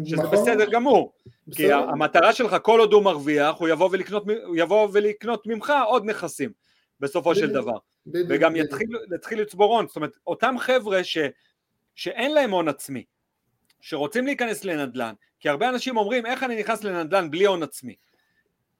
[0.06, 0.32] שזה נכון.
[0.32, 1.14] בסדר גמור,
[1.48, 1.58] בסדר.
[1.58, 6.06] כי המטרה שלך כל עוד הוא מרוויח, הוא יבוא ולקנות, הוא יבוא ולקנות ממך עוד
[6.06, 6.50] נכסים
[7.00, 7.48] בסופו בדיוק.
[7.48, 8.28] של דבר, בדיוק.
[8.30, 8.68] וגם בדיוק.
[8.68, 11.18] יתחיל, יתחיל לצבור הון, זאת אומרת אותם חבר'ה ש,
[11.96, 13.04] שאין להם הון עצמי,
[13.82, 15.14] שרוצים להיכנס לנדל"ן,
[15.46, 17.96] כי הרבה אנשים אומרים איך אני נכנס לנדל"ן בלי הון עצמי?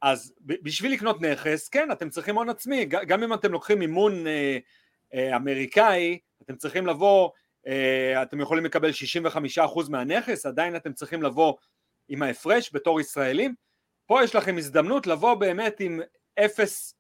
[0.02, 4.58] אז בשביל לקנות נכס, כן, אתם צריכים הון עצמי, גם אם אתם לוקחים מימון אה,
[5.14, 7.30] אה, אמריקאי, אתם צריכים לבוא,
[7.68, 8.90] אה, אתם יכולים לקבל
[9.58, 11.54] 65% מהנכס, עדיין אתם צריכים לבוא
[12.08, 13.54] עם ההפרש בתור ישראלים,
[14.06, 16.00] פה יש לכם הזדמנות לבוא באמת עם
[16.40, 16.95] אפס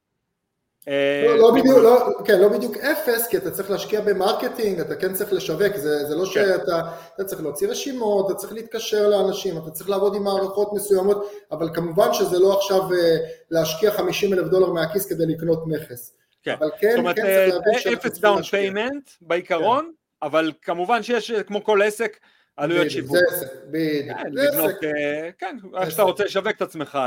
[1.26, 4.96] לא, לא בדיוק, לא, כן, לא בדיוק אפס, כי אתה צריך להשקיע ב marketing, אתה
[4.96, 6.32] כן צריך לשווק, זה, זה לא כן.
[6.32, 6.82] שאתה
[7.16, 11.70] אתה צריך להוציא רשימות, אתה צריך להתקשר לאנשים, אתה צריך לעבוד עם מערכות מסוימות, אבל
[11.74, 13.18] כמובן שזה לא עכשיו אה,
[13.52, 16.18] להשקיע 50 אלף דולר מהכיס כדי לקנות נכס.
[16.44, 19.92] כן, אבל כן, זאת אומרת, כן צריך להבין אפס down payment בעיקרון.
[20.22, 22.18] אבל כמובן שיש כמו כל עסק
[22.58, 23.18] עלויות שיווק.
[23.18, 24.76] זה עסק, בדיוק, כן, זה עסק.
[25.38, 27.00] כן, איך שאתה רוצה לשווק את עצמך.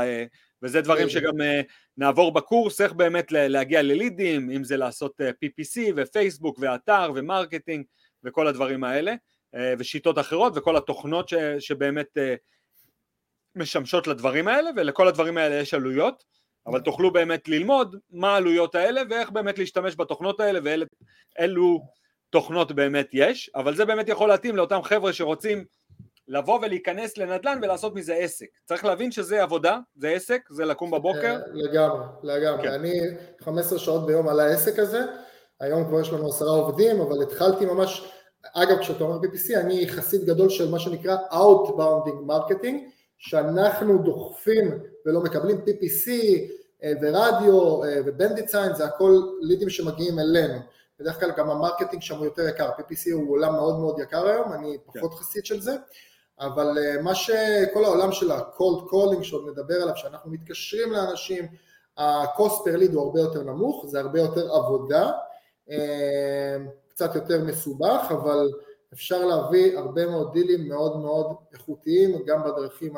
[0.63, 1.61] וזה דברים שגם אה,
[1.99, 7.22] נעבור בקורס, איך באמת להגיע ל leads, אם זה לעשות אה, PPC ופייסבוק ואתר ו
[7.22, 7.85] marketing
[8.23, 9.13] וכל הדברים האלה,
[9.55, 12.17] אה, ושיטות אחרות וכל התוכנות ש, שבאמת
[13.55, 16.23] משמשות לדברים האלה, ולכל הדברים האלה יש עלויות,
[16.67, 21.87] אבל תוכלו באמת ללמוד מה העלויות האלה ואיך באמת להשתמש בתוכנות האלה ואילו
[22.29, 25.65] תוכנות באמת יש, אבל זה באמת יכול להתאים לאותם חבר'ה שרוצים
[26.29, 28.47] לבוא ולהיכנס לנדל"ן ולעשות מזה עסק.
[28.65, 31.35] צריך להבין שזה עבודה, זה עסק, זה לקום בבוקר.
[31.35, 32.63] אה, לגמרי, לגמרי.
[32.63, 32.71] כן.
[32.73, 32.93] אני
[33.41, 35.01] 15 שעות ביום על העסק הזה,
[35.59, 38.11] היום כבר יש לנו עשרה עובדים, אבל התחלתי ממש,
[38.53, 42.75] אגב כשאתה אומר PPC, אני חסיד גדול של מה שנקרא Outbounding Marketing,
[43.17, 46.11] שאנחנו דוחפים ולא מקבלים PPC
[46.83, 50.59] אה, ורדיו אה, ובנדיט סיין, זה הכל לידים שמגיעים אלינו.
[50.99, 54.27] בדרך כלל גם ה marketing שם הוא יותר יקר, PPC הוא עולם מאוד מאוד יקר
[54.27, 55.17] היום, אני פחות כן.
[55.17, 55.75] חסיד של זה.
[56.39, 61.45] אבל אה, מה שכל העולם של ה-cold calling שעוד נדבר עליו, שאנחנו מתקשרים לאנשים,
[61.97, 65.11] ה-cost per lead הוא הרבה יותר נמוך, זה הרבה יותר עבודה,
[65.69, 66.57] אה,
[66.89, 68.49] קצת יותר מסובך, אבל
[68.93, 72.93] אפשר להביא הרבה מאוד deals מאוד מאוד איכותיים גם בדרכים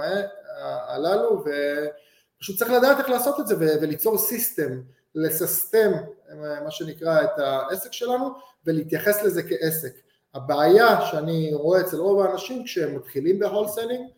[0.87, 4.81] הללו, ופשוט צריך לדעת איך לעשות את זה וליצור system,
[5.15, 5.91] לססטם
[6.29, 8.29] אה, מה שנקרא את העסק שלנו
[8.65, 10.10] ולהתייחס לזה כעסק.
[10.33, 14.09] הבעיה שאני רואה אצל רוב האנשים כשהם מתחילים ב wholesaling,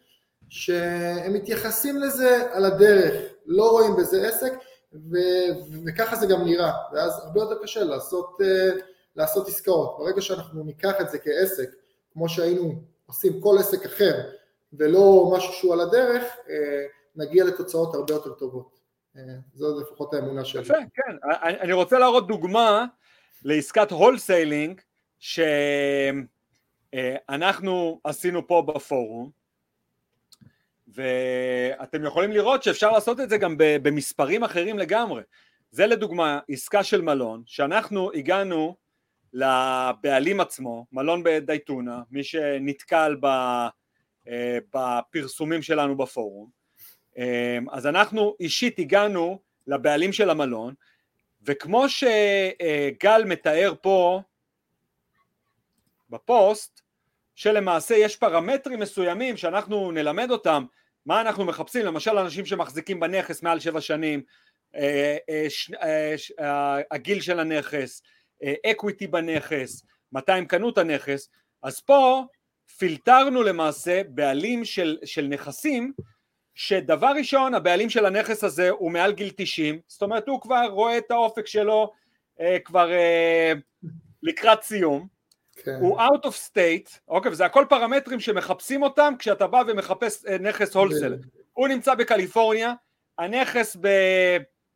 [0.50, 4.54] שהם מתייחסים לזה על הדרך, לא רואים בזה עסק,
[4.94, 8.82] ו- וככה זה גם נראה, ואז הרבה יותר קשה לעשות, אה,
[9.16, 9.96] לעשות עסקאות.
[10.00, 11.70] ברגע שאנחנו ניקח את זה כעסק,
[12.14, 12.74] כמו שהיינו
[13.06, 14.22] עושים כל עסק אחר,
[14.74, 16.50] ולא משהו שהוא על הדרך, uh,
[17.16, 18.80] נגיע לתוצאות הרבה יותר טובות.
[19.16, 19.20] Uh,
[19.54, 20.62] זו לפחות האמונה שלי.
[20.62, 21.16] יפה, כן.
[21.44, 22.86] אני רוצה להראות דוגמה
[23.44, 24.82] לעסקת הולסיילינג,
[27.32, 29.30] שאנחנו עשינו פה בפורום
[30.88, 35.22] ואתם יכולים לראות שאפשר לעשות את זה גם במספרים אחרים לגמרי.
[35.72, 38.76] זה לדוגמה עסקה של מלון שאנחנו הגענו
[39.34, 43.16] לבעלים עצמו, מלון בדייטונה, מי שנתקל
[44.76, 46.50] בפרסומים שלנו בפורום.
[47.72, 50.74] אז אנחנו אישית הגענו לבעלים של המלון,
[51.44, 54.22] וכמו שגל מתאר פה
[56.14, 56.82] בפוסט,
[57.36, 60.66] שלמעשה יש פרמטרים מסוימים שאנחנו נלמד אותם,
[61.06, 64.22] מה אנחנו מחפשים, למשל אנשים שמחזיקים בנכס מעל שבע שנים,
[64.76, 68.02] אה, אה, אה, הגיל של הנכס,
[68.66, 71.30] equity בנכס, מתי הם קנו את הנכס,
[71.64, 72.24] אז פה
[72.78, 75.94] פילטרנו למעשה בעלים של, של נכסים
[76.56, 80.98] שדבר ראשון הבעלים של הנכס הזה הוא מעל גיל 90 זאת אומרת הוא כבר רואה
[80.98, 81.92] את האופק שלו
[82.66, 82.90] כבר
[84.24, 85.08] לקראת סיום
[85.64, 85.78] כן.
[85.80, 90.76] הוא out of state אוקיי וזה הכל פרמטרים שמחפשים אותם כשאתה בא ומחפש אה, נכס
[90.76, 91.18] הולסל.
[91.54, 92.74] הוא נמצא בקליפורניה
[93.18, 93.88] הנכס ב,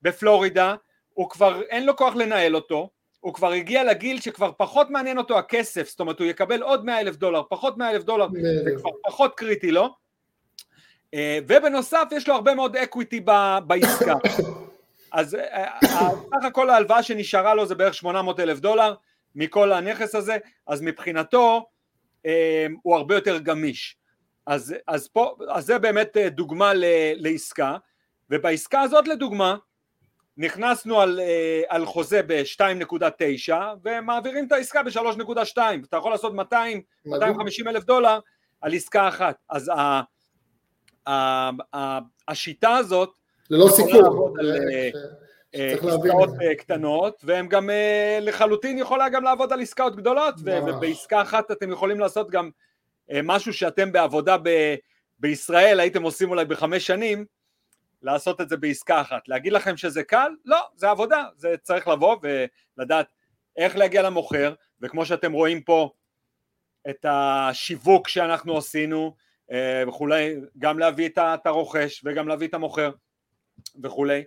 [0.01, 0.75] בפלורידה
[1.13, 5.37] הוא כבר אין לו כוח לנהל אותו הוא כבר הגיע לגיל שכבר פחות מעניין אותו
[5.37, 8.27] הכסף, זאת אומרת הוא יקבל עוד 100 אלף דולר, פחות 100 אלף דולר,
[8.63, 9.95] זה כבר פחות קריטי לו,
[11.13, 13.19] אה, ובנוסף יש לו הרבה מאוד equity
[13.67, 14.13] בעסקה,
[15.11, 15.79] אז אה,
[16.25, 18.93] סך הכל ההלוואה שנשארה לו זה בערך 800 אלף דולר
[19.37, 21.65] מכל הנכס הזה, אז מבחינתו
[22.81, 23.97] הוא הרבה יותר גמיש,
[24.45, 26.71] אז, אז, פה, אז זה באמת דוגמה
[27.15, 27.77] לעסקה,
[28.29, 29.57] ובעסקה הזאת לדוגמה
[30.37, 37.67] נכנסנו על, אה, על חוזה ב-2.9 ומעבירים את העסקה ב-3.2 אתה יכול לעשות 200, 250
[37.67, 38.19] אלף דולר
[38.61, 39.35] על עסקה אחת.
[39.49, 40.01] אז ה,
[41.07, 43.09] ה, ה, השיטה הזאת
[43.49, 44.89] ללא אה, אה,
[45.53, 47.69] עסקאות קטנות והם גם
[48.21, 52.49] לחלוטין יכולה גם לעבוד על עסקאות גדולות ובעסקה אחת אתם יכולים לעשות גם
[53.23, 54.75] משהו שאתם בעבודה ב,
[55.19, 57.25] בישראל הייתם עושים אולי בחמש שנים
[58.01, 59.27] לעשות את זה בעסקה אחת.
[59.27, 60.31] להגיד לכם שזה קל?
[60.45, 62.17] לא, זה עבודה, זה צריך לבוא
[62.77, 63.07] ולדעת
[63.57, 65.91] איך להגיע למוכר, וכמו שאתם רואים פה
[66.89, 69.15] את השיווק שאנחנו עשינו
[69.51, 72.91] אה, וכולי, גם להביא את הרוכש וגם להביא את המוכר
[73.83, 74.23] וכולי, אה,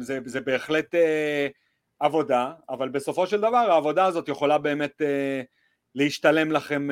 [0.00, 1.48] זה, זה בהחלט אה,
[2.00, 5.02] עבודה, אבל בסופו של דבר העבודה הזאת יכולה באמת
[5.94, 6.88] להשתלם לכם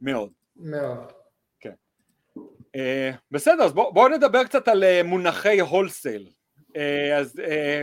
[0.00, 0.30] מאוד.
[0.56, 1.12] מאוד.
[2.76, 6.30] אה, בסדר, אז בואו בוא נדבר קצת על אה, מונחי wholesale.
[6.76, 7.40] אה, אז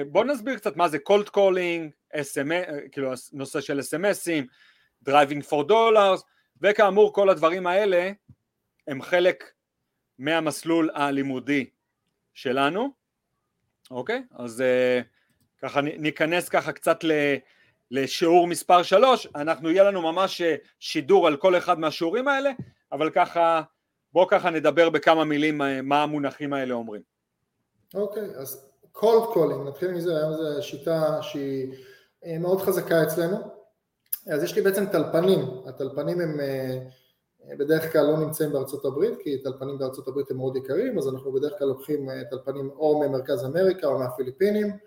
[0.07, 1.91] בואו נסביר קצת מה זה cold calling,
[2.91, 4.47] כאילו נושא של SMSים,
[5.03, 6.23] driving for dollars,
[6.61, 8.11] וכאמור כל הדברים האלה
[8.87, 9.51] הם חלק
[10.19, 11.69] מהמסלול הלימודי
[12.33, 12.89] שלנו,
[13.91, 14.23] אוקיי?
[14.31, 14.63] אז
[15.61, 16.99] ככה ניכנס ככה קצת
[17.91, 20.41] לשיעור מספר 3, אנחנו יהיה לנו ממש
[20.79, 22.51] שידור על כל אחד מהשיעורים האלה,
[22.91, 23.61] אבל ככה
[24.13, 27.01] בוא ככה נדבר בכמה מילים אה, מה המונחים האלה אומרים.
[27.93, 31.73] אוקיי, okay, אז cold calling, נתחיל מזה, היום זו שיטה שהיא
[32.25, 33.37] אה, מאוד חזקה אצלנו.
[34.33, 36.77] אז יש לי בעצם טלפנים, הטלפנים הם אה,
[37.49, 41.31] בדרך כלל לא נמצאים בארצות הברית, כי טלפנים בארצות הברית הם מאוד יקרים, אז אנחנו
[41.31, 44.77] בדרך כלל לוקחים טלפנים או ממרכז אמריקה או מהפיליפינים,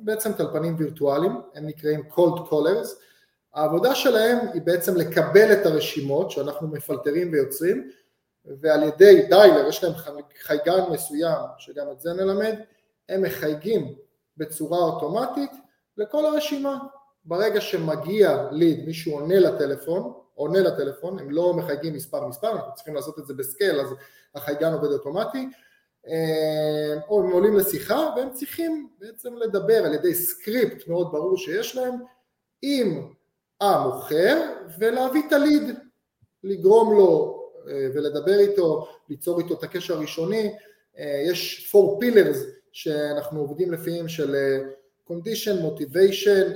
[0.00, 2.88] בעצם טלפנים וירטואליים, הם נקראים cold callers,
[3.54, 7.90] העבודה שלהם היא בעצם לקבל את הרשימות שאנחנו מפלטרים ויוצרים
[8.44, 9.92] ועל ידי דיילר, יש להם
[10.42, 12.54] חייגן מסוים שגם את זה נלמד,
[13.08, 13.94] הם מחייגים
[14.36, 15.50] בצורה אוטומטית
[15.96, 16.78] לכל הרשימה.
[17.24, 22.94] ברגע שמגיע ליד, מישהו עונה לטלפון, עונה לטלפון, הם לא מחייגים מספר מספר, אנחנו צריכים
[22.94, 23.88] לעשות את זה בסקייל, אז
[24.34, 25.48] החייגן עובד אוטומטי,
[26.08, 31.76] אה, או הם עולים לשיחה והם צריכים בעצם לדבר על ידי סקריפט מאוד ברור שיש
[31.76, 31.94] להם
[32.62, 33.12] עם
[33.60, 35.62] המוכר ולהביא את הליד,
[36.44, 40.54] לגרום לו אה, ולדבר איתו, ליצור איתו את הקשר הראשוני,
[40.98, 42.38] אה, יש four pillars
[42.72, 44.36] שאנחנו עובדים לפיהם של
[45.08, 46.46] condition, motivation,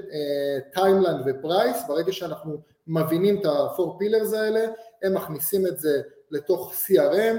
[0.76, 4.66] timeline ו-price, ברגע שאנחנו מבינים את ה-four pillars האלה,
[5.02, 7.36] הם מכניסים את זה לתוך CRM,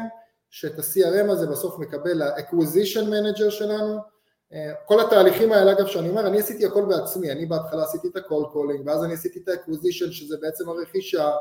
[0.49, 3.97] שאת ה-CRM הזה בסוף מקבל ה-acquisition manager שלנו,
[4.85, 8.53] כל התהליכים האלה אגב שאני אומר, אני עשיתי הכל בעצמי, אני בהתחלה עשיתי את ה-call
[8.53, 11.31] calling ואז אני עשיתי את ה-acquisition שזה בעצם הרכישה.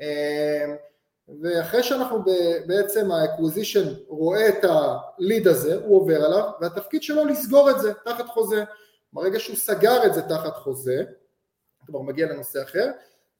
[0.00, 0.74] אה,
[1.42, 2.24] ואחרי שאנחנו
[2.66, 8.26] בעצם ה-acquisition רואה את ה-lead הזה, הוא עובר עליו והתפקיד שלו לסגור את זה תחת
[8.26, 8.64] חוזה,
[9.12, 11.02] ברגע שהוא סגר את זה תחת חוזה,
[11.86, 12.90] כבר מגיע לנושא אחר,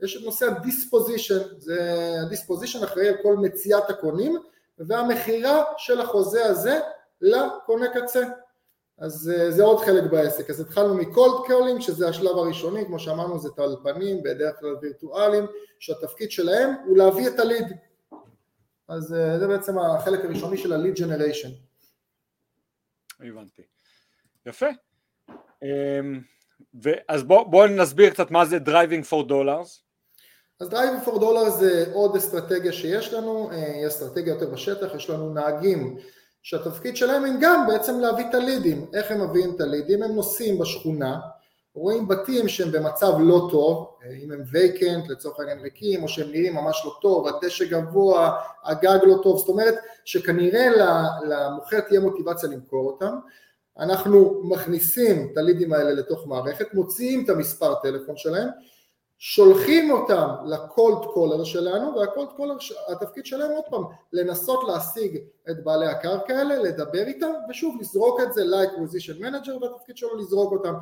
[0.03, 4.37] יש את נושא ה-disposition, זה ה-disposition אחראי על כל מציאת הקונים
[4.79, 6.81] והמכירה של החוזה הזה
[7.21, 8.23] לקונה קצה
[9.01, 10.51] אז אה, זה עוד חלק בעסק.
[10.51, 15.45] אז התחלנו מ cold calling, שזה השלב הראשוני, כמו שאמרנו זה טלפנים, בדרך כלל וירטואליים,
[15.79, 17.67] שהתפקיד שלהם הוא להביא את ה lead.
[18.89, 21.49] אז אה, זה בעצם החלק הראשוני של ה lead generation.
[23.21, 23.63] הבנתי.
[24.47, 24.67] יפה.
[25.63, 26.21] אמ,
[27.09, 29.90] אז בואו בוא נסביר קצת מה זה Driving for Dollars.
[30.61, 35.11] אז Driving for Dollars זה עוד אסטרטגיה שיש לנו, אה, היא אסטרטגיה יותר בשטח, יש
[35.11, 35.97] לנו נהגים
[36.43, 38.87] שהתפקיד שלהם הם גם בעצם להביא את הלידים.
[38.95, 40.03] איך הם מביאים את הלידים?
[40.03, 41.19] הם נוסעים בשכונה,
[41.75, 46.55] רואים בתים שהם במצב לא טוב, אם הם וייקנט לצורך העניין ריקים, או שהם נראים
[46.55, 50.69] ממש לא טוב, הדשא גבוה, הגג לא טוב, זאת אומרת שכנראה
[51.25, 53.15] למוכר תהיה מוטיבציה למכור אותם,
[53.79, 58.49] אנחנו מכניסים את הלידים האלה לתוך מערכת, מוציאים את המספר טלפון שלהם,
[59.23, 62.55] שולחים אותם לקולד קולר שלנו, והקולד קולר,
[62.89, 65.19] התפקיד שלהם עוד פעם, לנסות להשיג
[65.51, 70.53] את בעלי הקרקע האלה, לדבר איתם, ושוב לזרוק את זה ל-acquisition manager, והתפקיד שלו לזרוק
[70.53, 70.75] אותם.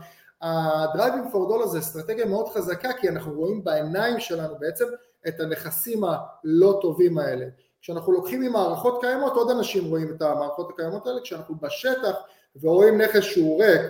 [0.43, 4.87] ה-driving for dollar זה אסטרטגיה מאוד חזקה, כי אנחנו רואים בעיניים שלנו בעצם
[5.29, 7.47] את הנכסים הלא טובים האלה.
[7.81, 12.17] כשאנחנו לוקחים ממערכות קיימות, עוד אנשים רואים את המערכות הקיימות האלה, כשאנחנו בשטח
[12.63, 13.81] ורואים נכס שהוא ריק,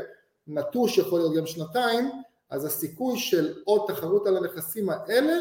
[0.46, 2.10] נטוש יכול להיות גם שנתיים,
[2.50, 5.34] אז הסיכוי של עוד תחרות על הנכסים האלה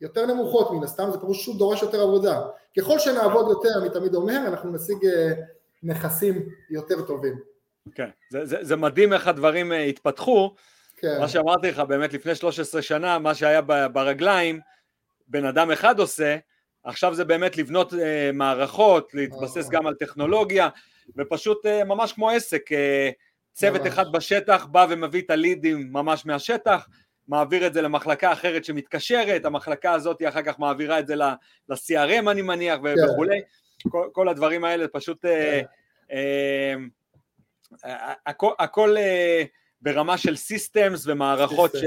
[0.00, 2.40] יותר נמוכות מן הסתם, זה פשוט דורש יותר עבודה.
[2.78, 5.32] ככל שנעבוד יותר, אני תמיד אומר, אנחנו נשיג אה,
[5.82, 7.38] נכסים יותר טובים.
[7.94, 10.54] כן, זה, זה, זה מדהים איך הדברים אה, התפתחו.
[10.96, 11.20] כן.
[11.20, 13.60] מה שאמרתי לך, באמת לפני 13 שנה, מה שהיה
[13.92, 14.60] ברגליים,
[15.28, 16.36] בן אדם אחד עושה,
[16.84, 19.70] עכשיו זה באמת לבנות אה, מערכות, להתבסס אה.
[19.70, 20.68] גם על טכנולוגיה,
[21.16, 23.10] ופשוט אה, ממש כמו עסק, אה,
[23.58, 23.92] צוות ממש.
[23.92, 26.88] אחד בשטח בא ומביא את הלידים ממש מהשטח,
[27.28, 32.42] מעביר את זה למחלקה אחרת שמתקשרת, המחלקה הזאת אחר כך מעבירה את זה ל-CRM אני
[32.42, 32.94] מניח כן.
[33.12, 33.40] וכולי,
[33.88, 36.14] כל, כל הדברים האלה פשוט, אה, כן.
[36.16, 36.74] אה,
[37.84, 39.42] אה, הכל, הכל אה,
[39.82, 41.84] ברמה של systems ומערכות ש,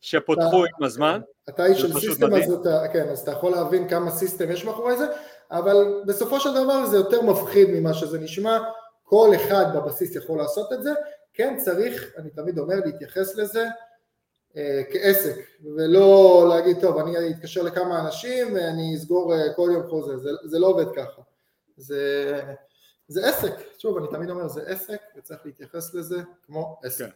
[0.00, 1.20] שפותחו עם הזמן.
[1.48, 4.96] אתה איש של system, אז אתה, כן, אז אתה יכול להבין כמה system יש מאחורי
[4.96, 5.06] זה,
[5.50, 8.58] אבל בסופו של דבר זה יותר מפחיד ממה שזה נשמע,
[9.06, 10.90] כל אחד בבסיס יכול לעשות את זה,
[11.34, 13.66] כן צריך, אני תמיד אומר, להתייחס לזה
[14.56, 15.36] אה, כעסק,
[15.76, 20.58] ולא להגיד, טוב, אני אתקשר לכמה אנשים ואני אסגור אה, כל יום חוזה, זה, זה
[20.58, 21.22] לא עובד ככה.
[21.76, 22.42] זה,
[23.08, 26.16] זה עסק, שוב, אני תמיד אומר, זה עסק, וצריך להתייחס לזה
[26.46, 27.04] כמו עסק.
[27.04, 27.10] כן.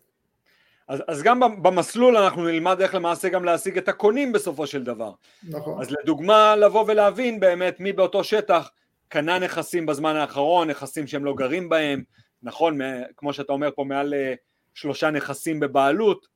[0.88, 5.12] אז, אז גם במסלול אנחנו נלמד איך למעשה גם להשיג את הקונים בסופו של דבר.
[5.48, 5.80] נכון.
[5.80, 8.70] אז לדוגמה, לבוא ולהבין באמת מי באותו שטח
[9.10, 12.02] קנה נכסים בזמן האחרון, נכסים שהם לא גרים בהם,
[12.42, 12.78] נכון,
[13.16, 14.34] כמו שאתה אומר פה, מעל אה,
[14.74, 16.26] שלושה נכסים בבעלות,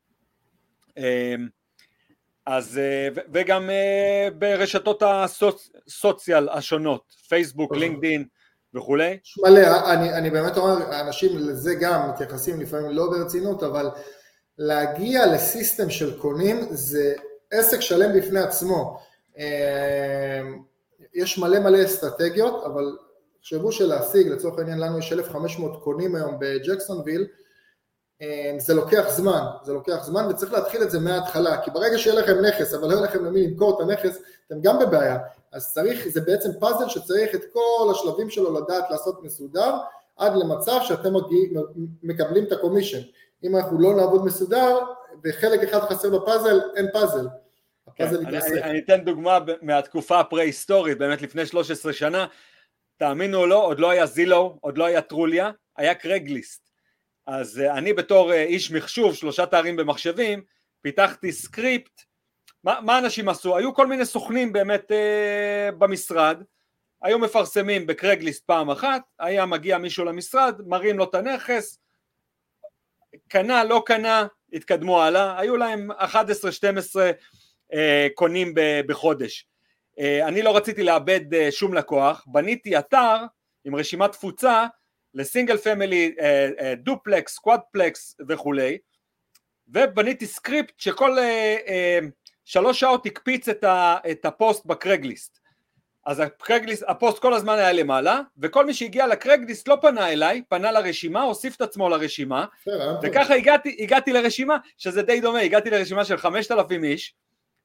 [0.96, 1.02] אמ,
[2.46, 7.82] אז, אה, וגם אה, ברשתות הסוציאל השונות, פייסבוק, נכון.
[7.82, 8.24] LinkedIn
[8.74, 9.18] וכולי.
[9.42, 13.90] מלא, אני, אני באמת אומר, אנשים לזה גם מתייחסים לפעמים לא ברצינות, אבל
[14.58, 17.14] להגיע ל system של קונים זה
[17.50, 19.00] עסק שלם בפני עצמו.
[21.14, 22.96] יש מלא מלא אסטרטגיות, אבל
[23.40, 27.26] תחשבו שלהשיג, לצורך העניין לנו יש 1,500 קונים היום בג'קסונוויל,
[28.20, 32.20] אמ, זה לוקח זמן, זה לוקח זמן וצריך להתחיל את זה מההתחלה, כי ברגע שיהיה
[32.20, 35.18] לכם נכס אבל לא יהיה לכם למי למכור את הנכס, אתם גם בבעיה,
[35.52, 39.74] אז צריך, זה בעצם פאזל שצריך את כל השלבים שלו לדעת לעשות מסודר,
[40.16, 41.12] עד למצב שאתם
[42.02, 43.00] מקבלים את הקומישן.
[43.44, 44.78] אם אנחנו לא נעבוד מסודר,
[45.24, 47.26] וחלק אחד חסר בפאזל, אין פאזל.
[47.96, 52.26] כן, אני, אני, אני אתן דוגמה מהתקופה הפרה-היסטורית, באמת לפני 13 שנה,
[52.96, 56.70] תאמינו או לא, עוד לא היה זילו, עוד לא היה טרוליה, היה קרגליסט.
[57.26, 60.42] אז uh, אני בתור uh, איש מחשוב, שלושה תארים במחשבים,
[60.80, 62.02] פיתחתי script,
[62.64, 63.56] מה, מה אנשים עשו?
[63.56, 66.42] היו כל מיני סוכנים באמת אה, במשרד,
[67.02, 71.78] היו מפרסמים ב Craigslist פעם אחת, היה מגיע מישהו למשרד, מראים לו את הנכס,
[73.28, 75.94] קנה, לא קנה, התקדמו הלאה, היו להם 11-12
[77.00, 77.10] אה,
[78.14, 78.52] קונים
[78.86, 79.46] בחודש.
[79.98, 83.16] אה, אני לא רציתי לאבד אה, שום לקוח, בניתי אתר
[83.64, 84.66] עם רשימת תפוצה
[85.14, 86.14] ל single family,
[86.76, 88.78] duplex, quadplex וכולי,
[89.68, 91.16] ובניתי script שכל
[92.44, 93.48] שלוש שעות הקפיץ
[94.10, 95.38] את הפוסט ב Craigslist.
[96.06, 100.12] אז ה Craigslist, הפוסט כל הזמן היה למעלה, וכל מי שהגיע ל Craigslist לא פנה
[100.12, 102.46] אליי, פנה לרשימה, הוסיף את עצמו לרשימה,
[103.02, 107.14] וככה הגעתי, הגעתי לרשימה, שזה די דומה, הגעתי לרשימה של 5,000 איש,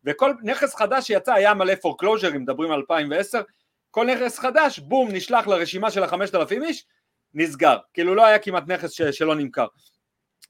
[0.04, 3.42] וכל נכס חדש שיצא היה מלא foreclosure, אם מדברים על 2010,
[3.92, 6.86] כל נכס חדש, בום, נשלח לרשימה של ה-5,000 איש,
[7.34, 9.68] נסגר, כאילו לא היה כמעט נכס ש- שלא נמכר.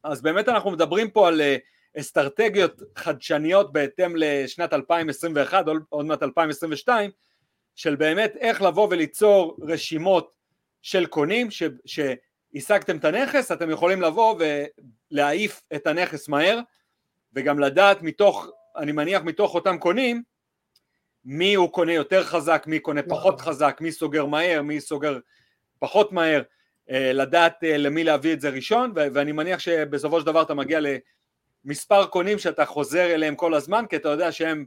[0.03, 7.11] אז באמת אנחנו מדברים פה על uh, אסטרטגיות חדשניות בהתאם לשנת 2021, עוד מעט 2022,
[7.75, 10.31] של באמת איך לבוא וליצור רשימות
[10.81, 14.35] של קונים ש, שהשגתם את הנכס, אתם יכולים לבוא
[15.11, 16.59] ולהעיף את הנכס מהר
[17.33, 18.47] וגם לדעת מתוך,
[18.79, 20.23] אני מניח מתוך אותם קונים,
[21.25, 23.53] מי הוא קונה יותר חזק, מי קונה פחות נכון.
[23.53, 25.19] חזק, מי סוגר מהר, מי סוגר
[25.79, 26.41] פחות מהר,
[26.89, 30.79] אה, לדעת אה, למי להביא את זה ראשון, ואני מניח שבסופו של דבר אתה מגיע
[31.65, 34.65] למספר קונים שאתה חוזר אליהם כל הזמן, כי אתה יודע שהם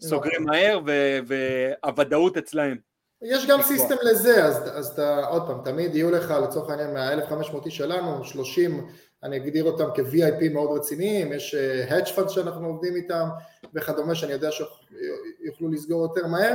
[0.00, 0.80] סוגרים מהר
[1.26, 2.78] והוודאות אצלהם.
[3.22, 7.66] יש גם סיסטם לזה, אז, אז אתה, עוד פעם, תמיד יהיו לך לצורך העניין מה-1500
[7.66, 8.86] איש שלנו, 30,
[9.24, 13.28] אני אגדיר אותם כ-VIP מאוד רציניים, יש uh, hedge fund שאנחנו עובדים איתם
[13.74, 16.54] וכדומה, שאני יודע שיוכלו לסגור יותר מהר,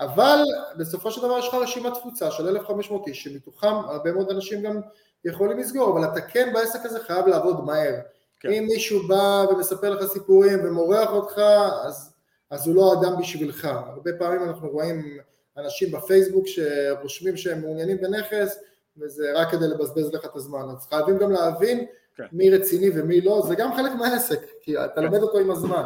[0.00, 0.38] אבל
[0.78, 4.80] בסופו של דבר יש לך רשימת תפוצה של 1,500 איש, שמתוכם הרבה מאוד אנשים גם
[5.24, 7.94] יכולים לסגור, אבל אתה כן בעסק הזה חייב לעבוד מהר.
[8.40, 8.52] כן.
[8.52, 11.38] אם מישהו בא ומספר לך סיפורים ומורח אותך,
[11.84, 12.12] אז,
[12.50, 13.64] אז הוא לא אדם בשבילך.
[13.64, 15.18] הרבה פעמים אנחנו רואים
[15.56, 18.58] אנשים בפייסבוק שרושמים שהם מעוניינים בנכס,
[18.98, 20.66] וזה רק כדי לבזבז לך את הזמן.
[20.70, 21.86] אז חייבים גם להבין
[22.16, 22.24] כן.
[22.32, 25.02] מי רציני ומי לא, זה גם חלק מהעסק, כי אתה כן.
[25.02, 25.82] לומד אותו עם הזמן.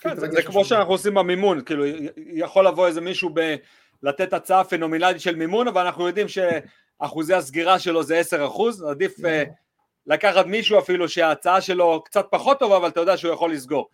[0.00, 1.84] כן, זה, זה כמו שאנחנו עושים במימון, כאילו
[2.16, 3.56] יכול לבוא איזה מישהו ב...
[4.02, 9.18] לתת הצעה פנומנלית של מימון, אבל אנחנו יודעים שאחוזי הסגירה שלו זה 10 אחוז, עדיף
[9.18, 9.22] uh,
[10.06, 13.88] לקחת מישהו אפילו שההצעה שלו קצת פחות טובה, אבל אתה יודע שהוא יכול לסגור.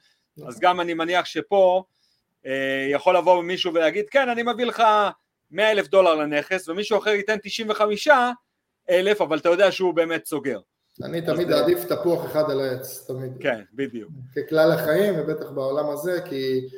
[0.46, 1.82] אז גם אני מניח שפה
[2.44, 2.48] uh,
[2.90, 4.82] יכול לבוא מישהו ולהגיד, כן, אני מביא לך
[5.50, 8.08] 100 אלף דולר לנכס, ומישהו אחר ייתן 95
[8.90, 10.60] אלף, אבל אתה יודע שהוא באמת סוגר.
[11.02, 13.32] אני תמיד אעדיף תפוח אחד על העץ, תמיד.
[13.40, 14.10] כן, בדיוק.
[14.36, 16.68] ככלל החיים, ובטח בעולם הזה, כי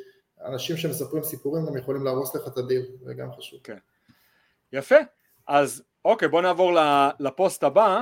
[0.45, 3.59] אנשים שמספרים סיפורים גם יכולים להרוס לך את הדיר, זה גם חשוב.
[3.63, 3.77] כן.
[4.73, 4.95] יפה.
[5.47, 6.71] אז אוקיי, בוא נעבור
[7.19, 8.01] לפוסט הבא,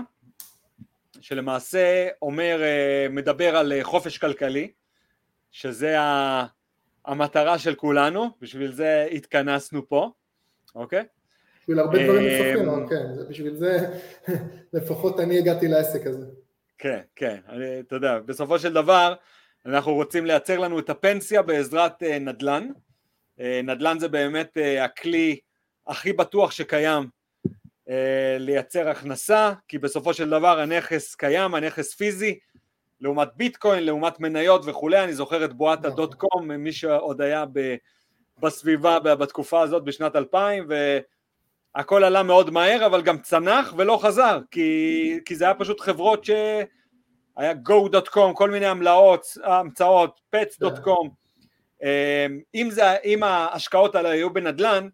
[1.22, 4.72] שלמעשה אומר, אה, מדבר על אה, חופש כלכלי,
[5.52, 5.96] שזה
[7.06, 10.12] המטרה של כולנו, בשביל זה התכנסנו פה,
[10.76, 11.06] אוקיי?
[11.66, 13.78] בשביל הרבה דברים נוספים, אבל כן, בשביל זה
[14.74, 16.26] לפחות אני הגעתי לעסק הזה.
[16.78, 19.14] כן, כן, אני, אתה יודע, בסופו של דבר
[19.66, 22.70] אנחנו רוצים לייצר לנו את הפנסיה בעזרת uh, נדל"ן.
[23.40, 25.40] Uh, נדל"ן זה באמת uh, הכלי
[25.88, 27.04] הכי בטוח שקיים
[27.48, 27.92] uh,
[28.40, 32.40] לייצר הכנסה, כי בסופו של דבר הנכס קיים, הנכס פיזי,
[33.02, 35.92] לעומת ביטקוין, לעומת מניות וכולי, אני זוכר את בועת נכון.
[35.92, 37.76] הדוט קום, מי שעוד היה ב,
[38.40, 41.00] בסביבה בתקופה הזאת בשנת 2000, ו...
[41.76, 46.26] הכל עלה מאוד מהר אבל גם צנח ולא חזר כי, כי זה היה פשוט חברות
[46.26, 51.10] שהיה go.com כל מיני המלאות, המצאות, pets.com
[51.84, 54.88] אמ, אם, זה, אם ההשקעות האלה היו בנדל"ן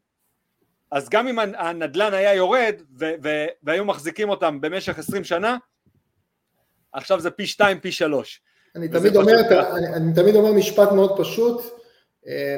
[0.91, 5.57] אז גם אם הנדל"ן היה יורד ו, ו, והיו מחזיקים אותם במשך עשרים שנה
[6.93, 8.41] עכשיו זה פי שתיים פי שלוש.
[8.75, 9.33] אני תמיד, אומר,
[9.77, 11.80] אני, אני תמיד אומר משפט מאוד פשוט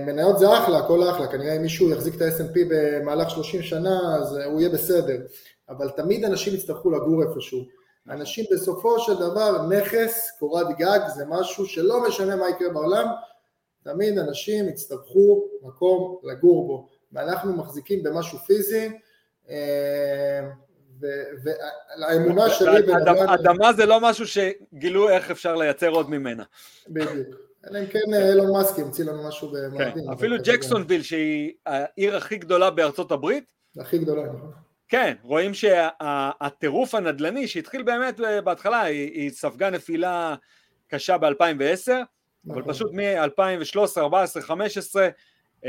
[0.06, 4.38] מניות זה אחלה, הכל אחלה, כנראה אם מישהו יחזיק את ה-S&P במהלך 30 שנה אז
[4.38, 5.18] הוא יהיה בסדר,
[5.70, 7.66] אבל תמיד אנשים יצטרכו לגור איפשהו.
[8.10, 13.08] אנשים בסופו של דבר, נכס, קורת גג, זה משהו שלא משנה מה יקרה בעולם,
[13.84, 16.90] תמיד אנשים יצטרכו מקום לגור בו.
[17.14, 18.90] ואנחנו מחזיקים במשהו פיזי,
[19.50, 20.50] אה,
[22.00, 22.94] והאמונה שלי...
[23.34, 26.44] אדמה זה לא משהו שגילו איך אפשר לייצר עוד ממנה.
[26.88, 27.28] בדיוק.
[27.70, 30.06] אלא אם כן אה, אילון מאסק ימציא לנו משהו במאדים.
[30.06, 33.44] כן, אפילו ג'קסונוויל שהיא העיר הכי גדולה בארצות הברית.
[33.78, 34.52] הכי גדולה, נכון.
[34.88, 40.36] כן, רואים שהטירוף הנדל"ני שהתחיל באמת אה, בהתחלה, היא, היא ספגה נפילה
[40.88, 41.32] קשה ב-2010,
[42.46, 42.62] נכון.
[42.62, 45.10] אבל פשוט מ-2013, 2014, 2015,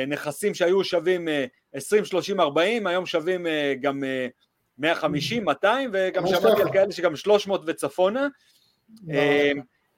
[0.09, 1.28] נכסים שהיו שווים
[1.72, 4.03] 20, 30, 40, היום שווים אה, גם
[4.78, 8.28] 150, 200, וגם שמעתי על כאלה שגם 300 וצפונה.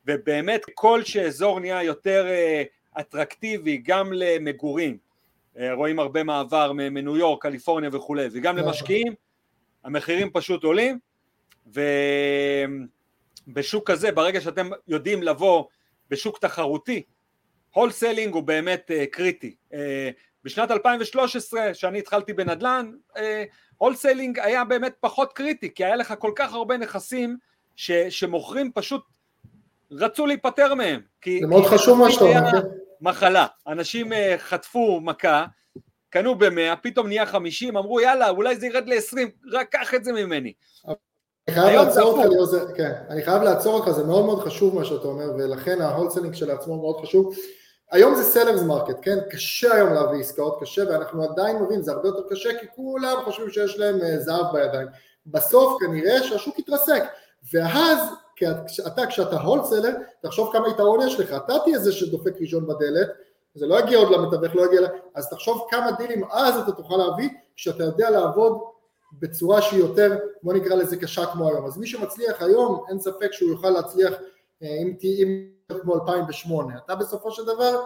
[0.06, 2.62] ובאמת כל שאזור נהיה יותר אה,
[3.00, 4.98] אטרקטיבי גם למגורים,
[5.58, 8.68] אה, רואים הרבה מעבר מניו יורק, קליפורניה וכולי, וגם נכון.
[8.68, 9.14] למשקיעים,
[9.84, 10.98] המחירים פשוט עולים,
[13.46, 15.64] ובשוק כזה, ברגע שאתם יודעים לבוא
[16.10, 17.02] בשוק תחרותי,
[17.70, 19.56] wholesaling הוא באמת אה, קריטי.
[20.44, 22.92] בשנת 2013, כשאני התחלתי בנדל"ן,
[23.76, 27.36] wholesaling אה, היה באמת פחות קריטי, כי היה לך כל כך הרבה נכסים
[27.76, 29.02] ש, שמוכרים פשוט
[29.90, 31.00] רצו להיפטר מהם.
[31.20, 32.62] כי, זה מאוד כי חשוב מה שאתה אומר.
[33.00, 35.44] מחלה, אנשים אה, חטפו מכה,
[36.10, 40.12] קנו במאה, פתאום נהיה חמישים, אמרו יאללה, אולי זה ירד לעשרים, רק קח את זה
[40.12, 40.52] ממני.
[41.48, 44.84] אני חייב לעצור אותך, ליאור, כן, אני חייב לעצור אותך, זה מאוד מאוד חשוב מה
[44.84, 47.34] שאתה אומר, ולכן ה wholesaling כשלעצמו מאוד חשוב.
[47.92, 49.18] היום זה seller's market, כן?
[49.30, 53.50] קשה היום להביא עסקאות, קשה, ואנחנו עדיין מבינים, זה הרבה יותר קשה, כי כולם חושבים
[53.50, 54.88] שיש להם אה, זהב בידיים.
[55.26, 57.02] בסוף כנראה שהשוק יתרסק,
[57.52, 57.98] ואז
[58.36, 58.44] כי
[58.86, 63.08] אתה, כשאתה wholesaler, תחשוב כמה יתרון יש לך, אתה תהיה זה שדופק ראשון בדלת,
[63.54, 64.80] זה לא יגיע עוד למתווך, לא יגיע,
[65.14, 68.58] אז תחשוב כמה דילים אז אתה תוכל להביא, כשאתה יודע לעבוד
[69.12, 71.66] בצורה שהיא יותר, בוא נקרא לזה קשה כמו היום.
[71.66, 74.14] אז מי שמצליח היום, אין ספק שהוא יוכל להצליח
[74.62, 75.26] אה, אם תהיה
[75.82, 76.78] כמו 2008.
[76.84, 77.84] אתה בסופו של דבר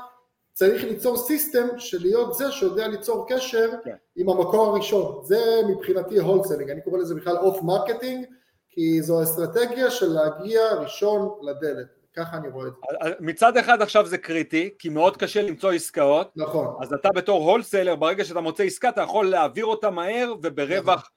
[0.53, 3.95] צריך ליצור system של להיות זה שיודע ליצור קשר כן.
[4.17, 5.25] עם המקור הראשון.
[5.25, 8.27] זה מבחינתי wholesaling, אני קורא לזה בכלל off marketing,
[8.71, 11.87] כי זו אסטרטגיה של להגיע ראשון לדלת.
[12.17, 13.11] ככה אני רואה את זה.
[13.21, 16.33] מצד אחד עכשיו זה קריטי, כי מאוד קשה למצוא עסקאות.
[16.37, 16.77] נכון.
[16.83, 21.11] אז אתה בתור הולסלר, ברגע שאתה מוצא עסקה, אתה יכול להעביר אותה מהר וברווח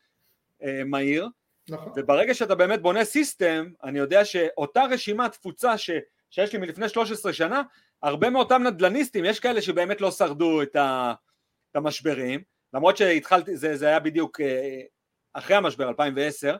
[0.61, 0.77] נכון.
[0.77, 1.27] אה, מהיר.
[1.69, 1.93] נכון.
[1.95, 5.89] וברגע שאתה באמת בונה סיסטם, אני יודע שאותה רשימת תפוצה ש,
[6.29, 7.61] שיש לי מלפני 13 שנה,
[8.03, 11.13] הרבה מאותם נדל"ניסטים, יש כאלה שבאמת לא שרדו את, ה,
[11.71, 12.41] את המשברים,
[12.73, 14.81] למרות שהתחלתי, זה, זה היה בדיוק אה,
[15.33, 16.55] אחרי המשבר, 2010, אה,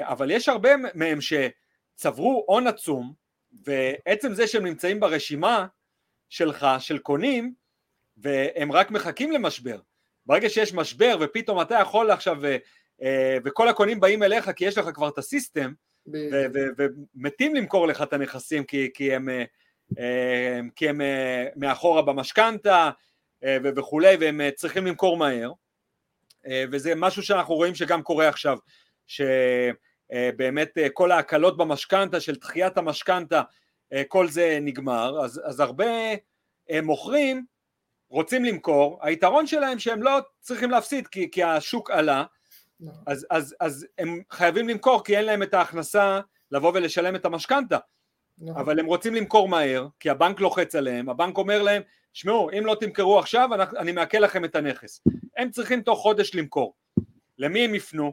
[0.00, 3.12] אבל יש הרבה מהם שצברו הון עצום,
[3.66, 5.66] ועצם זה שהם נמצאים ברשימה
[6.28, 7.54] שלך, של קונים,
[8.16, 9.78] והם רק מחכים למשבר.
[10.26, 12.44] ברגע שיש משבר ופתאום אתה יכול עכשיו,
[13.02, 15.72] אה, וכל הקונים באים אליך כי יש לך כבר את הסיסטם,
[16.76, 19.28] ומתים למכור לך את הנכסים כי, כי, הם,
[20.76, 21.00] כי הם
[21.56, 22.90] מאחורה במשכנתה
[23.44, 25.52] וכולי, והם צריכים למכור מהר.
[26.46, 28.58] אה, וזה משהו שאנחנו רואים שגם קורה עכשיו,
[29.06, 33.42] שבאמת אה, כל ההקלות במשכנתה של דחיית המשכנתה,
[33.92, 35.86] אה, כל זה נגמר, אז, אז הרבה
[36.82, 37.44] מוכרים
[38.10, 42.24] רוצים למכור, היתרון שלהם שהם לא צריכים להפסיד כי, כי השוק עלה,
[42.80, 43.02] נכון.
[43.06, 47.78] אז, אז, אז הם חייבים למכור כי אין להם את ההכנסה לבוא ולשלם את המשכנתה,
[48.38, 48.60] נכון.
[48.60, 51.82] אבל הם רוצים למכור מהר, כי הבנק לוחץ עליהם, הבנק אומר להם,
[52.12, 53.48] שמעו, אם לא תמכרו עכשיו,
[53.78, 55.00] אני מעקל לכם את הנכס.
[55.36, 56.74] הם צריכים תוך חודש למכור.
[57.38, 58.12] למי הם יפנו?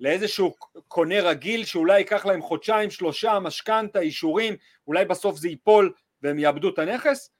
[0.00, 0.54] לאיזשהו
[0.88, 5.92] קונה רגיל שאולי ייקח להם חודשיים, שלושה, משכנתה, אישורים, אולי בסוף זה ייפול
[6.22, 7.30] והם יאבדו את הנכס?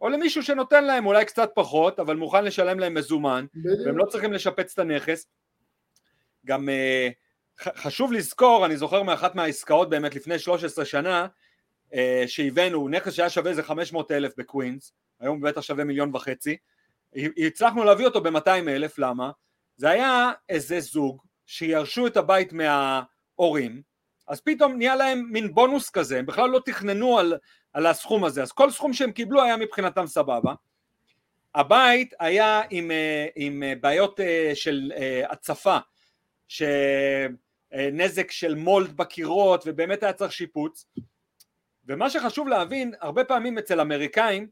[0.00, 3.46] או למישהו שנותן להם אולי קצת פחות, אבל מוכן לשלם להם מזומן.
[3.84, 5.26] והם לא צריכים לשפץ את הנכס.
[6.46, 11.26] גם uh, חשוב לזכור, אני זוכר מאחת מהעסקאות באמת לפני 13 שנה,
[11.92, 11.96] uh,
[12.26, 16.56] שהבאנו נכס שהיה שווה איזה 500 אלף בקווינס, היום בטח שווה מיליון וחצי,
[17.46, 19.30] הצלחנו להביא אותו ב-200 אלף, למה?
[19.76, 23.82] זה היה איזה זוג שירשו את הבית מההורים,
[24.26, 27.34] אז פתאום נהיה להם מין בונוס כזה, הם בכלל לא תכננו על,
[27.72, 30.54] על הסכום הזה, אז כל סכום שהם קיבלו היה מבחינתם סבבה.
[31.54, 35.78] הבית היה עם, אה, עם בעיות אה, של אה, הצפה,
[36.48, 40.86] שנזק של מולד בקירות ובאמת היה צריך שיפוץ
[41.84, 44.48] ומה שחשוב להבין, הרבה פעמים אצל אמריקאים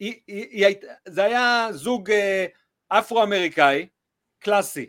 [0.00, 0.76] היא, היא, היא,
[1.08, 2.46] זה היה זוג אה,
[2.88, 3.86] אפרו-אמריקאי,
[4.38, 4.86] קלאסי.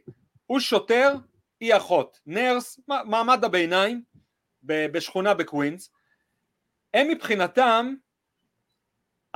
[0.49, 1.15] הוא שוטר,
[1.59, 2.19] היא אחות.
[2.25, 4.01] נרס, מעמד הביניים,
[4.63, 5.89] בשכונה בקווינס.
[6.93, 7.93] הם מבחינתם,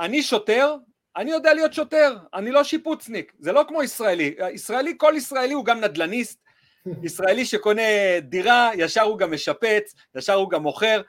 [0.00, 0.76] אני שוטר,
[1.16, 4.34] אני יודע להיות שוטר, אני לא שיפוצניק, זה לא כמו ישראלי.
[4.52, 6.40] ישראלי, כל ישראלי הוא גם נדל"ניסט,
[7.02, 7.82] ישראלי שקונה
[8.22, 11.02] דירה, ישר הוא גם משפץ, ישר הוא גם מוכר.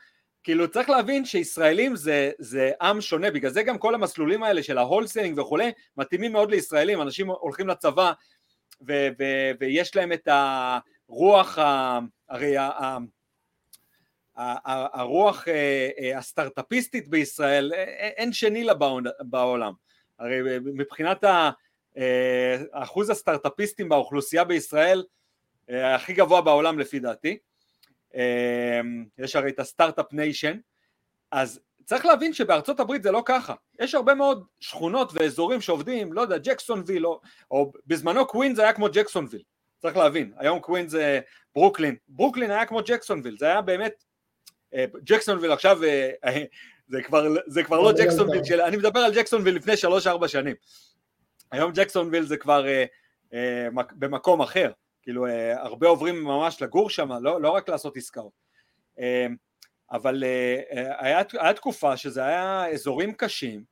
[0.44, 4.78] כאילו צריך להבין שישראלים זה, זה עם שונה, בגלל זה גם כל המסלולים האלה של
[4.78, 8.12] ה wholesaling וכולי, מתאימים מאוד לישראלים, אנשים הולכים לצבא
[8.82, 9.24] ו, ו,
[9.60, 11.58] ויש להם את הרוח,
[12.30, 12.56] הרי
[14.36, 18.74] הרוח אה, אה, הסטארטאפיסטית בישראל, אה, אין שני לה
[19.20, 19.74] בעולם,
[20.20, 21.24] הרי מבחינת
[22.72, 25.04] אחוז הסטארטאפיסטים באוכלוסייה בישראל,
[25.70, 27.38] הכי גבוה בעולם לפי דעתי,
[29.18, 30.58] יש הרי את ה start-up nation,
[31.32, 36.22] אז צריך להבין שבארצות הברית זה לא ככה, יש הרבה מאוד שכונות ואזורים שעובדים, לא
[36.22, 37.22] יודע, ג'קסונוויל, או,
[37.52, 39.42] או בזמנו קווינס זה היה כמו ג'קסונוויל,
[39.78, 41.20] צריך להבין, היום קווינס זה
[41.56, 44.04] ברוקלין, ברוקלין היה כמו ג'קסונוויל, זה היה באמת,
[44.74, 46.44] אה, ג'קסונוויל עכשיו אה,
[46.88, 50.56] זה כבר, זה כבר לא ג'קסונוויל של, אני מדבר על ג'קסונוויל לפני שלוש-ארבע שנים,
[51.52, 52.86] היום ג'קסונוויל זה כבר אה,
[53.34, 54.72] אה, במקום אחר,
[55.02, 58.46] כאילו אה, הרבה עוברים ממש לגור שם, לא, לא רק לעשות עסקאות.
[59.92, 63.64] אבל אה, היה, היה תקופה שזה היה אזורים קשים,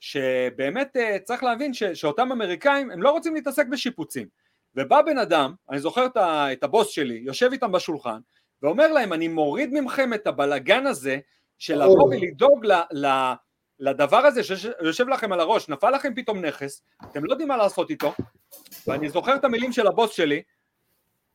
[0.00, 4.28] שבאמת צריך להבין ש, שאותם אמריקאים הם לא רוצים להתעסק בשיפוצים.
[4.76, 6.06] ובא בן אדם, אני זוכר
[6.52, 8.18] את הבוס שלי, יושב איתם בשולחן,
[8.62, 11.18] ואומר להם, אני מוריד מכם את הבלגן הזה
[11.58, 13.32] של לבוא ולדאוג ל, ל,
[13.78, 17.90] לדבר הזה שיושב לכם על הראש, נפל לכם פתאום נכס, אתם לא יודעים מה לעשות
[17.90, 18.14] איתו,
[18.86, 20.42] ואני זוכר את המילים של הבוס שלי,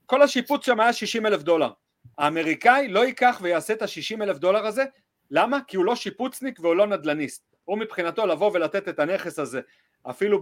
[0.06, 1.72] כל השיפוץ שם היה 60 אלף דולר.
[2.20, 4.84] האמריקאי לא ייקח ויעשה את ה-60 אלף דולר הזה,
[5.32, 5.60] למה?
[5.68, 7.56] כי הוא לא שיפוצניק והוא לא נדל"ניסט.
[7.66, 9.62] הוא מבחינתו לבוא ולתת את הנכס הזה
[10.10, 10.42] אפילו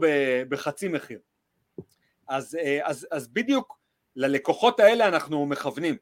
[0.49, 1.19] בחצי מחיר.
[2.27, 3.79] אז, אה, אז, אז בדיוק
[4.15, 5.97] ללקוחות האלה אנחנו מכוונים,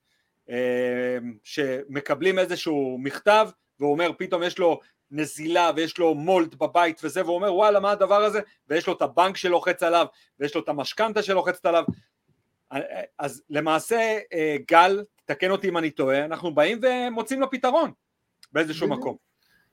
[0.50, 3.50] אה, שמקבלים איזשהו מכתב
[3.80, 4.80] והוא אומר פתאום יש לו
[5.12, 9.02] נזילה ויש לו מולט בבית וזה והוא אומר וואלה מה הדבר הזה ויש לו את
[9.02, 10.06] הבנק שלוחץ עליו
[10.40, 11.84] ויש לו את המשכנתה שלוחצת עליו
[13.18, 17.92] אז למעשה אה, גל, תקן אותי אם אני טועה, אנחנו באים ומוצאים לו פתרון
[18.54, 19.16] באיזשהו מקום.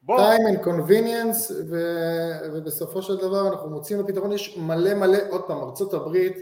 [0.08, 1.76] time and convenience ו...
[2.52, 6.36] ובסופו של דבר אנחנו מוצאים לו פתרון, יש מלא מלא, עוד פעם, ארצות הברית,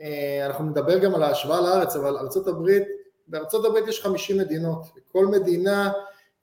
[0.00, 2.82] אה, אנחנו נדבר גם על ההשוואה לארץ, אבל ארצות הברית,
[3.28, 5.92] בארצות הברית יש 50 מדינות, כל מדינה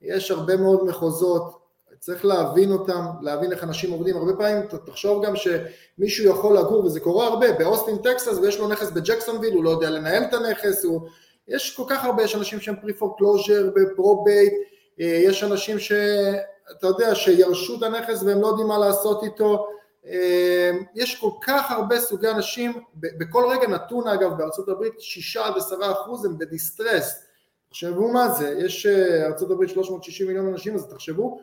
[0.02, 1.62] יש הרבה מאוד מחוזות,
[1.98, 7.00] צריך להבין אותם, להבין איך אנשים עובדים, הרבה פעמים תחשוב גם שמישהו יכול לגור, וזה
[7.00, 11.08] קורה הרבה, באוסטין טקסס ויש לו נכס בג'קסונוויל, הוא לא יודע לנהל את הנכס, הוא...
[11.48, 14.52] יש כל כך הרבה, יש אנשים שהם pre-foreclosure ב probate,
[14.98, 19.66] יש אנשים שאתה יודע, שירשו את הנכס והם לא יודעים מה לעשות איתו,
[20.06, 25.56] אמ, יש כל כך הרבה סוגי אנשים, בכל רגע נתון אגב בארצות הברית 6 עד
[25.56, 27.24] 10 אחוז הם ב distress,
[27.68, 31.40] תחשבו מה זה, יש אה, ארצות הברית 360 מיליון אנשים אז תחשבו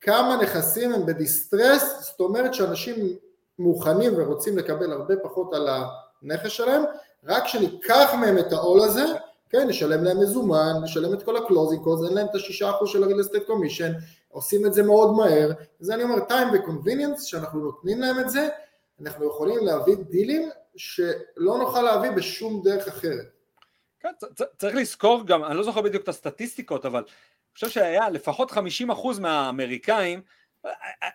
[0.00, 3.16] כמה נכסים הם ב distress, זאת אומרת שאנשים
[3.58, 5.68] מוכנים ורוצים לקבל הרבה פחות על
[6.22, 6.82] הנכס שלהם,
[7.24, 9.04] רק שניקח מהם את העול הזה,
[9.52, 12.90] כן, נשלם להם מזומן, נשלם את כל ה closing costs, אין להם את השישה אחוז
[12.90, 15.50] של ה- real estate commission, עושים את זה מאוד מהר,
[15.80, 18.48] זה אני אומר time ו- convenience, שאנחנו נותנים להם את זה,
[19.00, 23.26] אנחנו יכולים להביא דילים שלא נוכל להביא בשום דרך אחרת.
[24.00, 24.08] כן,
[24.58, 28.54] צריך לזכור גם, אני לא זוכר בדיוק את הסטטיסטיקות, אבל אני חושב שהיה לפחות 50%
[29.20, 30.22] מהאמריקאים,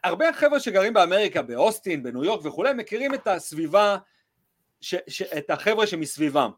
[0.03, 3.97] הרבה חבר'ה שגרים באמריקה, באוסטין, בניו יורק וכולי, מכירים את הסביבה,
[4.81, 6.51] ש, ש, את החבר'ה שמסביבם,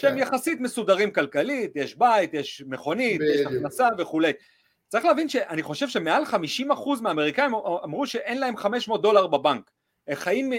[0.00, 0.18] שהם כן.
[0.18, 3.20] יחסית מסודרים כלכלית, יש בית, יש מכונית.
[3.34, 4.32] יש הכנסה וכולי.
[4.88, 9.70] צריך להבין שאני חושב שמעל 50% מהאמריקאים אמרו שאין להם 500 דולר בבנק.
[10.08, 10.52] הם חיים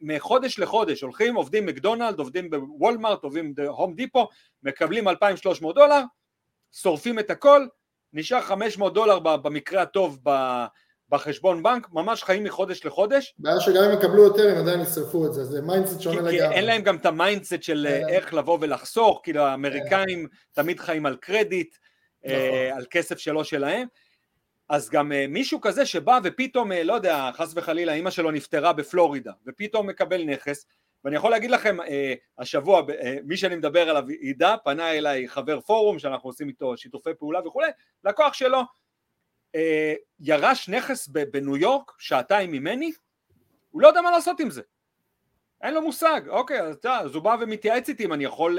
[0.00, 4.28] מחודש לחודש, הולכים, עובדים מקדונלד, עובדים בוולמארט, עובדים בהום דיפו,
[4.62, 6.00] מקבלים 2,300 דולר,
[6.72, 7.66] שורפים את הכל,
[8.12, 10.18] נשאר 500 דולר במקרה הטוב
[11.08, 13.34] בחשבון בנק, ממש חיים מחודש לחודש.
[13.38, 16.38] בעיה שגם אם יקבלו יותר הם עדיין ישרפו את זה, זה mindset שונה לגמרי.
[16.38, 17.86] כי אין להם גם את ה mindset של.
[18.08, 21.76] איך לבוא ולחסוך, כאילו האמריקאים תמיד חיים על קרדיט,
[22.26, 22.78] אה, נכון.
[22.78, 23.88] על כסף שלו שלהם.
[24.68, 28.72] אז גם אה, מישהו כזה שבא ופתאום, אה, לא יודע, חס וחלילה, אימא שלו נפטרה
[28.72, 30.66] בפלורידה, ופתאום מקבל נכס,
[31.04, 31.76] ואני יכול להגיד לכם,
[32.38, 32.82] השבוע,
[33.24, 37.70] מי שאני מדבר עליו, עידה, פנה אליי חבר פורום שאנחנו עושים איתו שיתופי פעולה וכולי,
[38.04, 38.60] לקוח שלו
[40.20, 42.92] ירש נכס בניו יורק, שעתיים ממני,
[43.70, 44.62] הוא לא יודע מה לעשות עם זה.
[45.62, 48.58] אין לו מושג, אוקיי, אז, אז הוא בא ומתייעץ איתי אם אני יכול...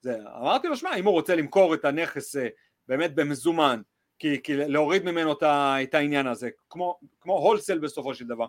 [0.00, 0.16] זה.
[0.40, 2.36] אמרתי לו, שמע, אם הוא רוצה למכור את הנכס
[2.88, 3.80] באמת במזומן,
[4.18, 8.46] כי, כי להוריד ממנו את העניין הזה, כמו, כמו הולסל בסופו של דבר.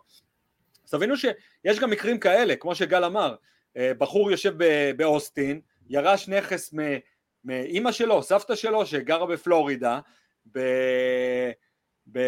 [0.86, 3.36] אז תבינו שיש גם מקרים כאלה, כמו שגל אמר,
[3.78, 4.54] אה, בחור יושב
[4.98, 6.74] באוסטין, ירש נכס
[7.44, 10.00] מאימא שלו, סבתא שלו, שגרה בפלורידה,
[10.52, 10.60] ב...
[12.12, 12.20] ב...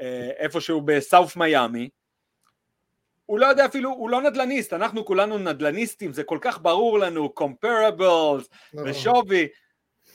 [0.00, 1.88] אה, איפשהו בסאוף מיאמי,
[3.26, 7.32] הוא לא יודע אפילו, הוא לא נדלניסט, אנחנו כולנו נדלניסטים, זה כל כך ברור לנו,
[7.40, 8.90] comparables נכון.
[8.90, 9.48] ושווי,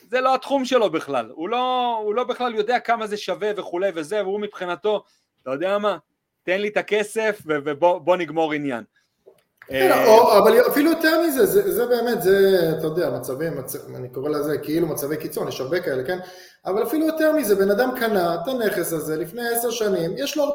[0.10, 3.90] זה לא התחום שלו בכלל, הוא לא, הוא לא בכלל יודע כמה זה שווה וכולי
[3.96, 5.04] וזה, והוא מבחינתו,
[5.42, 5.98] אתה יודע מה,
[6.44, 8.84] תן לי את הכסף ובוא נגמור עניין.
[9.68, 9.92] כן,
[10.38, 13.76] אבל אפילו יותר מזה, זה, באמת, זה, אתה יודע, מצבים, מצ...
[13.96, 16.20] אני קורא לזה כאילו מצבי קיצון, יש הרבה כאלה, כן?
[16.66, 20.46] אבל אפילו יותר מזה, בן אדם קנה את הנכס הזה לפני עשר שנים, יש לו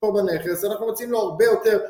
[0.00, 1.80] פה בנכס, אנחנו מוצאים לו הרבה יותר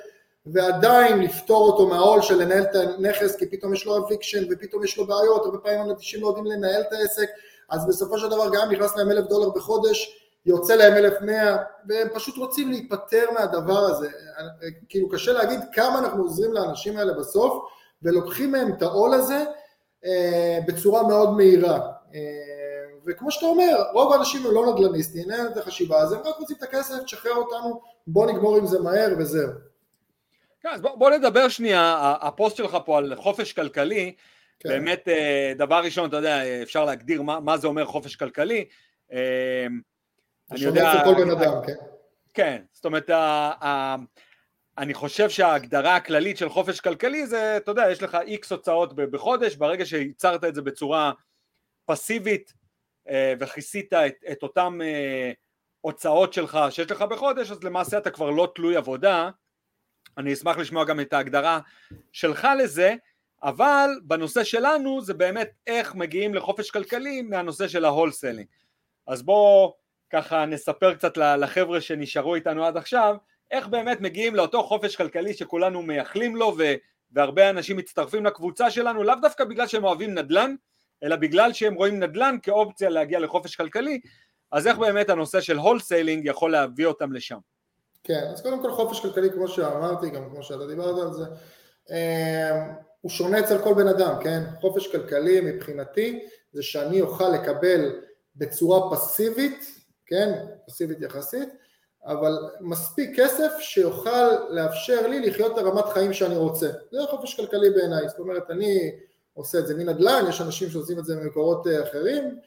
[0.47, 4.99] ועדיין לפתור אותו מהעול של לנהל את הנכס כי פתאום יש לו אביקשן ופתאום יש
[4.99, 7.29] לו בעיות, הרבה פעמים אנשים לא יודעים לנהל את העסק
[7.71, 11.57] אז בסופו של דבר גם נכנס להם אלף דולר בחודש, יוצא להם אלף מאה
[11.89, 14.09] והם פשוט רוצים להיפטר מהדבר הזה,
[14.89, 17.65] כאילו קשה להגיד כמה אנחנו עוזרים לאנשים האלה בסוף
[18.03, 19.45] ולוקחים מהם את העול הזה
[20.05, 21.81] אה, בצורה מאוד מהירה
[22.15, 22.21] אה,
[23.07, 26.57] וכמו שאתה אומר, רוב האנשים הם לא נדל"ניסטים, אין את החשיבה, אז הם רק רוצים
[26.57, 29.51] את הכסף, תשחרר אותנו, בוא נגמור עם זה מהר וזהו.
[30.61, 34.15] כן, אז בוא, בוא נדבר שנייה, הפוסט שלך פה על חופש כלכלי,
[34.61, 34.69] כן.
[34.69, 38.65] באמת אה, דבר ראשון, אתה יודע, אפשר להגדיר מה, מה זה אומר חופש כלכלי.
[40.53, 40.93] אה, אני יודע...
[40.93, 41.75] זה כל בן אדם, כן.
[42.35, 43.97] כן, זאת אומרת, ה, ה,
[44.79, 49.57] אני חושב שההגדרה הכללית של חופש כלכלי זה, אתה יודע, יש לך איקס הוצאות בחודש,
[49.57, 51.13] ברגע שייצרת את זה בצורה
[51.85, 52.53] פסיבית
[53.09, 54.79] אה, וכיסית את, את אותן
[55.81, 59.31] הוצאות שלך שיש לך בחודש, אז למעשה אתה כבר לא תלוי עבודה,
[60.19, 61.61] אני אשמח לשמוע גם את ההגדרה
[62.13, 62.95] שלך לזה,
[63.43, 68.47] אבל בנושא שלנו זה באמת איך מגיעים לחופש כלכלי מהנושא של ה wholesaling.
[69.07, 69.75] אז בואו
[70.13, 73.17] ככה נספר קצת לחבר'ה שנשארו איתנו עד עכשיו,
[73.51, 76.75] איך באמת מגיעים לאותו חופש כלכלי שכולנו מייחלים לו ו-
[77.13, 80.55] והרבה אנשים מצטרפים לקבוצה שלנו, לאו דווקא בגלל שהם אוהבים נדל"ן,
[81.03, 84.01] אלא בגלל שהם רואים נדל"ן כאופציה להגיע לחופש כלכלי,
[84.53, 87.39] אז איך באמת הנושא של הולסיילינג יכול להביא אותם לשם?
[88.05, 91.25] כן, אז קודם כל חופש כלכלי, כמו שאמרתי, גם כמו שאתה דיברת על זה,
[91.91, 92.67] אה,
[93.01, 94.41] הוא שונה אצל כל בן אדם, כן?
[94.61, 98.01] חופש כלכלי מבחינתי זה שאני אוכל לקבל
[98.37, 99.82] בצורה פסיבית,
[100.13, 100.33] כן?
[100.67, 101.49] פסיבית יחסית,
[102.07, 106.71] אבל מספיק כסף שיוכל לאפשר לי לחיות את הרמת חיים שאני רוצה.
[106.93, 108.91] זה חופש כלכלי בעיניי, זאת אומרת אני
[109.35, 112.39] עושה את זה מנדל"ן, יש אנשים שעושים את זה ממקורות אה, אחרים,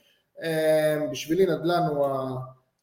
[1.12, 2.08] בשבילי נדל"ן הוא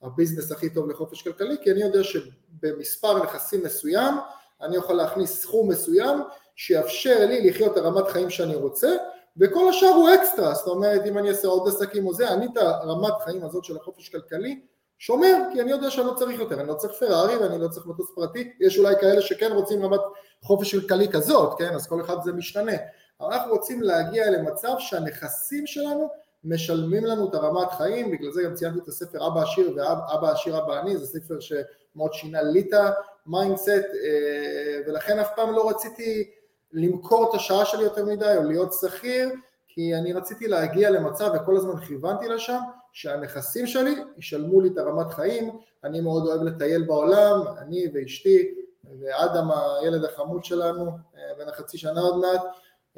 [0.03, 4.15] הביזנס הכי טוב לחופש כלכלי, כי אני יודע שבמספר נכסים מסוים
[4.63, 6.23] אני יכול להכניס סכום מסוים
[6.57, 8.97] שיאפשר לי לחיות את הרמת חיים שאני רוצה,
[9.37, 12.57] וכל השאר הוא אקסטרה, זאת אומרת אם אני אעשה עוד עסקים או זה, אני את
[12.57, 14.61] הרמת חיים הזאת של החופש כלכלי
[15.03, 17.87] שומר, כי אני יודע שאני לא צריך יותר, אני לא צריך פרארי ואני לא צריך
[17.87, 20.01] מטוס פרטי, יש אולי כאלה שכן רוצים רמת
[20.43, 22.73] חופש כלכלי כזאת, כן, אז כל אחד זה משתנה,
[23.21, 26.09] אבל אנחנו רוצים להגיע למצב שהנכסים שלנו
[26.45, 30.59] משלמים לנו את הרמת חיים, בגלל זה גם ציינתי את הספר אבא עשיר ואבא עשיר
[30.59, 32.95] אבא עני, זה ספר שמאוד שינה לי את
[33.27, 36.31] ה mindset, אה, ולכן אף פעם לא רציתי
[36.73, 39.29] למכור את השעה שלי יותר מדי או להיות שכיר,
[39.69, 42.61] כי אני רציתי להגיע למצב וכל הזמן כיוונתי לשם,
[42.93, 45.51] שהנכסים שלי ישלמו לי את הרמת חיים,
[45.85, 48.55] אני מאוד אוהב לטייל בעולם, אני ואשתי
[49.01, 52.41] ואדם הילד החמוד שלנו, אה, בן החצי שנה עוד מעט,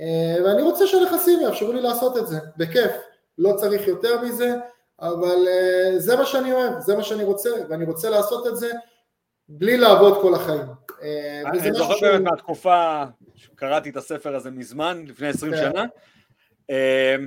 [0.01, 2.93] אה, ואני רוצה שהנכסים יאפשרו לי לעשות את זה, בכיף,
[3.39, 4.55] לא צריך יותר מזה,
[5.01, 8.73] אבל אה, זה מה שאני אוהב, זה מה שאני רוצה, ואני רוצה לעשות את זה
[9.49, 10.67] בלי לעבוד כל החיים.
[11.47, 13.05] אני זוכר באמת מהתקופה,
[13.55, 15.59] קראתי את הספר הזה מזמן, לפני עשרים כן.
[15.59, 15.85] שנה,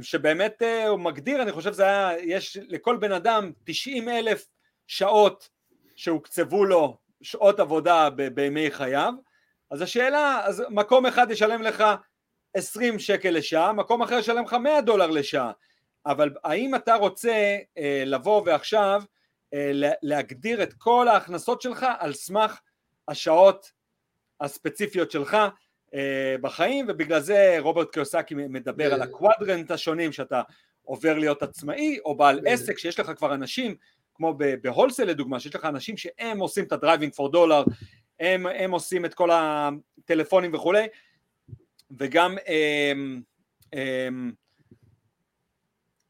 [0.02, 4.46] שבאמת אה, הוא מגדיר, אני חושב שזה היה, יש לכל בן אדם 90 אלף
[4.88, 5.50] שעות
[5.96, 9.14] שהוקצבו לו שעות עבודה בימי חייו,
[9.72, 11.84] אז השאלה, אז מקום אחד ישלם לך
[12.54, 15.52] 20 שקל לשעה, מקום אחר ישלם לך 100 דולר לשעה,
[16.06, 19.04] אבל האם אתה רוצה אה, לבוא ועכשיו
[19.54, 19.72] אה,
[20.02, 22.60] להגדיר את כל ההכנסות שלך על סמך
[23.08, 23.72] השעות
[24.42, 25.38] הספציפיות שלך,
[26.42, 30.42] בחיים ובגלל זה רוברט קיוסקי מדבר על הקוואדרנט השונים שאתה
[30.84, 33.76] עובר להיות עצמאי או בעל עסק שיש לך כבר אנשים
[34.14, 37.64] כמו ב wholesale לדוגמה שיש לך אנשים שהם עושים את ה driving for dollar
[38.20, 40.88] הם, הם עושים את כל הטלפונים וכולי
[42.00, 43.22] וגם הם,
[43.74, 44.32] הם,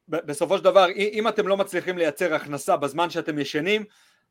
[0.07, 3.83] בסופו של דבר אם אתם לא מצליחים לייצר הכנסה בזמן שאתם ישנים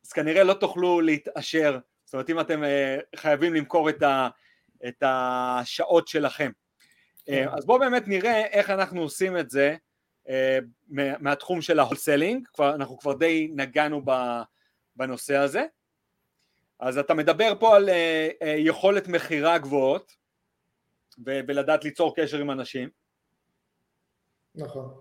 [0.07, 1.79] אז כנראה לא תוכלו להתעשר.
[2.05, 4.29] זאת אומרת אם אתם אה, חייבים למכור את ה...
[4.89, 6.51] את השעות שלכם.
[7.27, 7.47] כן.
[7.53, 9.77] אז בואו באמת נראה איך אנחנו עושים את זה
[10.29, 10.59] אה,
[11.21, 14.03] מהתחום של ה wholesaling, אנחנו כבר די נגענו
[14.97, 15.65] בנושא הזה.
[16.81, 20.13] אז אתה מדבר פה על אה, אה, יכולת מכירה גבוהות
[21.27, 22.89] ולדעת ליצור קשר עם אנשים.
[24.55, 24.95] נכון.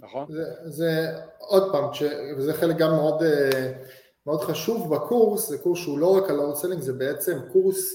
[0.00, 0.26] נכון.
[0.32, 1.84] זה, זה עוד פעם,
[2.36, 3.22] וזה חלק גם מאוד,
[4.26, 7.94] מאוד חשוב בקורס, זה קורס שהוא לא רק על ה wholesaling, זה בעצם קורס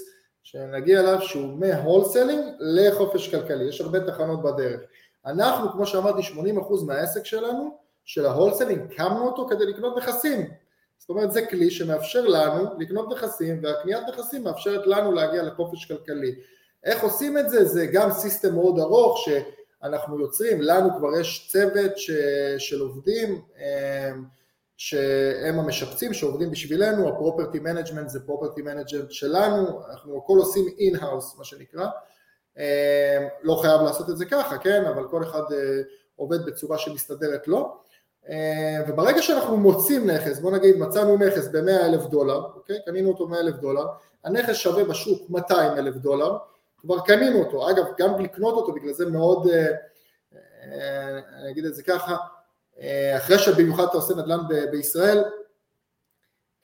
[0.49, 4.81] שנגיע אליו שהוא מ wholesaling לחופש כלכלי, יש הרבה תחנות בדרך.
[5.25, 10.49] אנחנו, כמו שאמרתי, 80% מהעסק שלנו, של ה wholesaling, קמנו אותו כדי לקנות נכסים.
[10.97, 16.35] זאת אומרת, זה כלי שמאפשר לנו לקנות נכסים, והקניית נכסים מאפשרת לנו להגיע לחופש כלכלי.
[16.83, 17.65] איך עושים את זה?
[17.65, 22.11] זה גם system מאוד ארוך שאנחנו יוצרים, לנו כבר יש צוות ש...
[22.57, 24.11] של עובדים, אה,
[24.77, 31.37] שהם המשפצים שעובדים בשבילנו, ה property management זה property management שלנו, אנחנו הכל עושים in-house
[31.37, 31.87] מה שנקרא,
[32.57, 35.81] אה, לא חייב לעשות את זה ככה, כן, אבל כל אחד אה,
[36.15, 37.77] עובד בצורה שמסתדרת לו,
[38.29, 43.27] אה, וברגע שאנחנו מוצאים נכס, בוא נגיד מצאנו נכס ב-100 אלף דולר, אוקיי, קנינו אותו
[43.27, 43.85] 100 אלף דולר,
[44.23, 46.37] הנכס שווה בשוק 200 אלף דולר,
[46.77, 49.47] כבר קנינו אותו, אגב גם לקנות אותו בגלל זה מאוד,
[51.41, 52.36] אני אגיד את זה ככה, אה,
[53.17, 55.23] אחרי שבמיוחד אתה עושה נדל"ן ב- בישראל,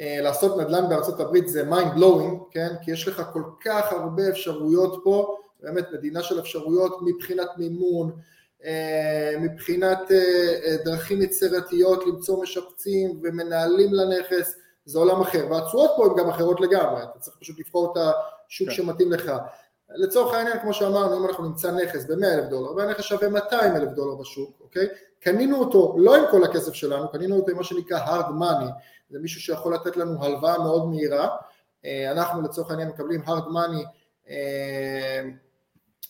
[0.01, 2.69] אה, לעשות נדל"ן בארצות הברית זה mind blowing, כן?
[2.81, 8.11] כי יש לך כל כך הרבה אפשרויות פה, באמת מדינה של אפשרויות מבחינת מימון,
[8.65, 9.99] אה, מבחינת
[10.85, 14.55] דרכים יצירתיות למצוא משפצים ומנהלים לנכס,
[14.85, 17.97] זה עולם אחר, והתשואות פה הן גם אחרות לגמרי, אתה צריך פשוט לבחור את
[18.47, 18.75] השוק כן.
[18.75, 19.31] שמתאים לך.
[19.95, 23.89] לצורך העניין, כמו שאמרנו, אם אנחנו נמצא נכס ב-100 אלף דולר והנכס שווה 200 אלף
[23.89, 24.87] דולר בשוק, אוקיי?
[25.23, 28.69] קנינו אותו לא עם כל הכסף שלנו, קנינו אותו עם מה שנקרא hard money,
[29.09, 31.27] זה מישהו שיכול לתת לנו הלוואה מאוד מהירה,
[31.85, 33.87] אה, אנחנו לצורך העניין מקבלים hard money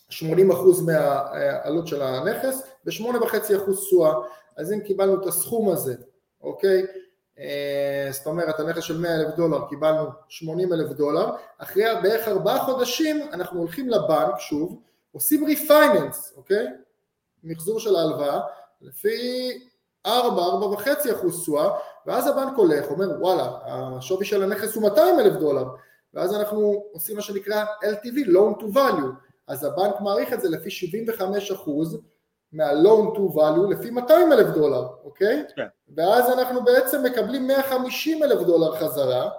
[0.10, 4.14] 80% מהעלות של הנכס ו-8.5% תשואה,
[4.58, 5.96] אז אם קיבלנו את הסכום הזה,
[6.42, 6.86] אוקיי,
[7.40, 12.66] אה, זאת אומרת הנכס של 100 אלף דולר קיבלנו 80 אלף דולר, אחרי בערך ארבעה
[12.66, 16.68] חודשים אנחנו הולכים לבנק שוב, עושים refinance, אוקיי?
[17.44, 18.40] מחזור של ההלוואה,
[18.84, 19.60] לפי
[20.06, 20.42] 4,
[20.78, 21.70] 4.5 אחוז תשואה,
[22.06, 25.66] ואז הבנק הולך, אומר וואלה, השווי של הנכס הוא 200 אלף דולר,
[26.14, 29.08] ואז אנחנו עושים מה שנקרא LTV, Loan to Value,
[29.48, 32.00] אז הבנק מעריך את זה לפי 75 אחוז
[32.54, 35.44] מה-Loan to Value לפי 200 אלף דולר, אוקיי?
[35.56, 35.68] כן.
[35.98, 39.30] ואז אנחנו בעצם מקבלים 150 אלף דולר חזרה,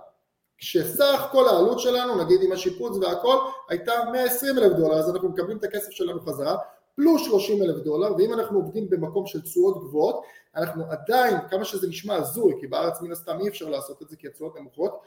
[0.58, 3.36] כשסך כל העלות שלנו, נגיד עם השיפוץ והכל,
[3.68, 6.56] הייתה 120 אלף דולר, אז אנחנו מקבלים את הכסף שלנו חזרה,
[6.96, 10.22] פלוס 30 אלף דולר, ואם אנחנו עובדים במקום של תשואות גבוהות,
[10.56, 14.16] אנחנו עדיין, כמה שזה נשמע הזוי, כי בארץ מן הסתם אי אפשר לעשות את זה
[14.16, 15.00] כי התשואות נמוכות,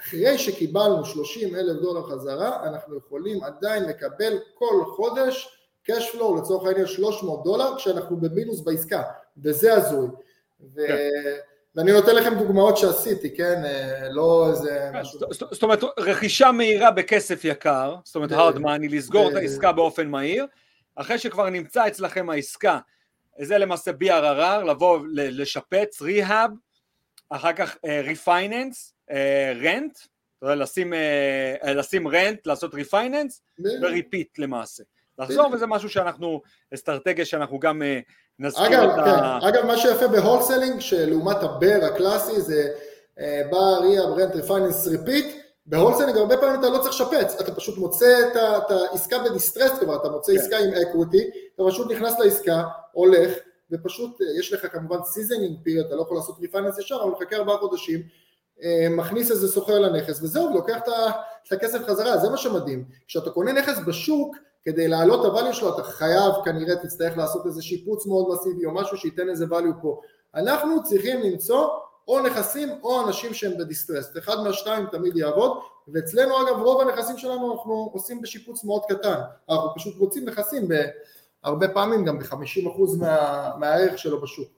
[0.00, 5.58] אחרי שקיבלנו 30 אלף דולר חזרה, אנחנו יכולים עדיין לקבל כל חודש
[5.90, 9.02] cash flow לצורך העניין 300 דולר כשאנחנו במינוס בעסקה,
[9.42, 10.08] וזה הזוי.
[10.74, 10.86] ו...
[10.86, 10.96] כן.
[11.76, 13.62] ואני נותן לכם דוגמאות שעשיתי, כן?
[13.64, 15.20] אה, לא איזה כן, משהו...
[15.30, 20.46] זאת אומרת, רכישה מהירה בכסף יקר, זאת אומרת hard money, לסגור את העסקה באופן מהיר,
[20.96, 22.78] אחרי שכבר נמצא אצלכם העסקה,
[23.40, 26.50] זה למעשה BRRR, לבוא לשפץ, ריהאב,
[27.30, 28.94] אחר כך refinance,
[29.62, 29.98] rent,
[31.66, 33.42] לשים rent, לעשות refinance,
[33.82, 34.82] ו repeat למעשה.
[35.18, 36.42] לחזור וזה משהו שאנחנו,
[36.74, 38.00] אסטרטגיה שאנחנו גם אה,
[38.38, 39.38] נזכיר אגב, את כן, ה...
[39.48, 42.68] אגב, מה שיפה ב wholesaling, שלעומת ה BRRRR הקלאסי זה
[43.18, 45.26] אה, buy rehab rent refinance repeat,
[45.66, 49.78] ב wholesaling הרבה פעמים אתה לא צריך לשפץ, אתה פשוט מוצא את העסקה ב distress
[49.78, 50.38] כבר, אתה מוצא כן.
[50.38, 53.32] עסקה עם equity, אתה פשוט נכנס לעסקה, הולך,
[53.70, 57.36] ופשוט אה, יש לך כמובן seasoning period, אתה לא יכול לעשות refinance ישר, אבל מחכה
[57.36, 58.02] ארבעה חודשים,
[58.90, 60.78] מכניס איזה שוכר לנכס, וזהו, לוקח
[61.46, 62.84] את הכסף חזרה, זה מה שמדהים.
[63.06, 67.46] כשאתה קונה נכס בשוק, כדי להעלות את ה value שלו אתה חייב כנראה תצטרך לעשות
[67.46, 70.00] איזה שיפוץ מאוד מסיבי או משהו שייתן איזה value פה.
[70.34, 71.68] אנחנו צריכים למצוא
[72.08, 77.18] או נכסים או אנשים שהם ב distress, אחד מהשתיים תמיד יעבוד ואצלנו אגב רוב הנכסים
[77.18, 80.68] שלנו אנחנו עושים בשיפוץ מאוד קטן, אנחנו פשוט רוצים נכסים
[81.42, 84.48] הרבה פעמים גם ב-50% מה, מהערך שלו בשוק.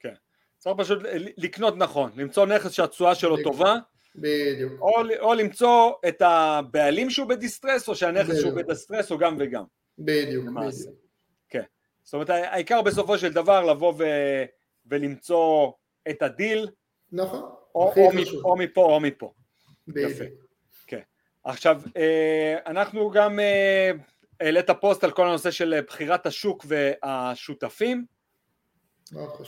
[0.00, 0.14] כן,
[0.58, 0.98] צריך פשוט
[1.36, 3.76] לקנות נכון, למצוא נכס שהתשואה שלו טובה
[4.16, 4.72] בדיוק.
[4.80, 8.40] או, או למצוא את הבעלים שהוא ב distress, או שהנכס בדיוק.
[8.40, 9.64] שהוא ב distress, או גם וגם.
[9.98, 10.80] בדיוק, למעשה.
[10.80, 10.94] בדיוק.
[11.48, 11.62] כן.
[12.02, 14.04] זאת אומרת, העיקר בסופו של דבר לבוא ו,
[14.86, 15.72] ולמצוא
[16.10, 16.68] את הדיל.
[17.12, 17.40] נכון.
[17.74, 19.32] או, או, מפה, או מפה או מפה.
[19.88, 20.10] בדיוק.
[20.10, 20.24] יפה.
[20.86, 21.00] כן.
[21.44, 23.90] עכשיו, אה, אנחנו גם אה,
[24.40, 28.04] העלית פוסט על כל הנושא של בחירת השוק והשותפים.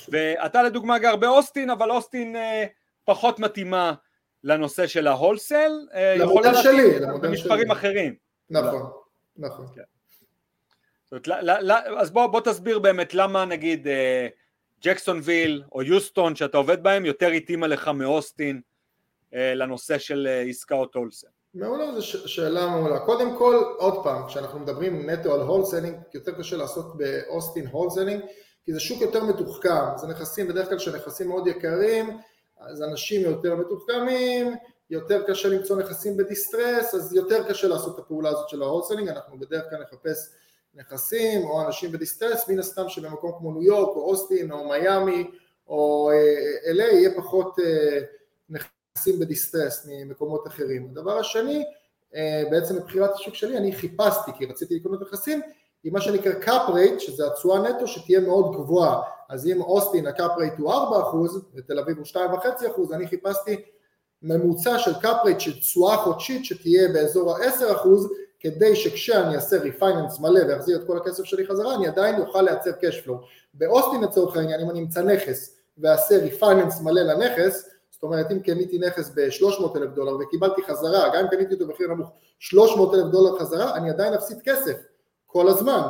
[0.09, 2.67] ואתה לדוגמה גר באוסטין, אבל אוסטין אה,
[3.05, 3.95] פחות מתאימה
[4.45, 5.73] לנושא של ה wholesale,
[6.19, 8.15] למודל שלי, למודל במספרים אחרים.
[8.51, 8.91] נכון,
[9.37, 9.67] נכון.
[9.75, 9.83] כן.
[11.11, 11.29] זאת,
[11.99, 13.89] אז בוא, בוא תסביר באמת למה נגיד
[14.77, 18.61] אה, ג'קסונוויל או יוסטון שאתה עובד בהם יותר התאימה לך מאוסטין
[19.35, 21.27] אה, לנושא של עסקאות wholesale.
[21.55, 22.99] מעולה, זו שאלה מעולה.
[22.99, 28.21] קודם כל, עוד פעם, כשאנחנו מדברים נטו על wholesaling, יותר קשה לעשות באוסטין wholesaling,
[28.65, 32.19] כי זה שוק יותר מתוחכם, זה נכסים, בדרך כלל שנכסים מאוד יקרים,
[32.61, 34.55] אז אנשים יותר מתוחכמים,
[34.91, 38.66] יותר קשה למצוא נכסים ב distress, אז יותר קשה לעשות את הפעולה הזאת של ה
[38.66, 40.19] wholesaling, אנחנו בדרך כלל נחפש
[40.77, 45.31] נכסים או אנשים ב distress, מן הסתם שבמקום כמו ניו יורק או אוסטין או מיאמי
[45.69, 46.11] או
[46.67, 47.99] אלה אה, יהיה פחות אה,
[48.49, 50.89] נכסים ב distress ממקומות אחרים.
[50.91, 51.65] הדבר השני,
[52.15, 55.41] אה, בעצם מבחירת השוק שלי אני חיפשתי כי רציתי לקנות נכסים
[55.85, 59.03] עם מה שנקרא cap rate, שזה התשואה נטו שתהיה מאוד גבוהה.
[59.29, 60.77] אז אם אוסטין ה cap rate הוא 4%
[61.55, 63.63] ותל אביב הוא 2.5%, אני חיפשתי
[64.23, 67.89] ממוצע של cap rate של תשואה חודשית שתהיה באזור ה-10%
[68.41, 72.71] כדי שכשאני אעשה refinance מלא ואחזיר את כל הכסף שלי חזרה, אני עדיין אוכל לייצר
[72.71, 73.11] cash.
[73.55, 78.79] באוסטין לצורך העניין, אם אני אמצא נכס ואעשה refinance מלא לנכס, זאת אומרת אם קניתי
[78.79, 83.39] נכס ב-300 אלף דולר וקיבלתי חזרה, גם אם קניתי אותו במחיר נמוך 300 אלף דולר
[83.39, 84.77] חזרה, אני עדיין אפסיד כסף.
[85.27, 85.83] כל הזמן,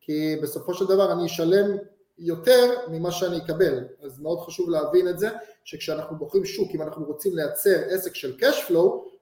[0.00, 1.76] כי בסופו של דבר אני אשלם
[2.18, 5.28] יותר ממה שאני אקבל, אז מאוד חשוב להבין את זה,
[5.64, 8.72] שכשאנחנו בוחרים שוק, אם אנחנו רוצים לייצר עסק של cash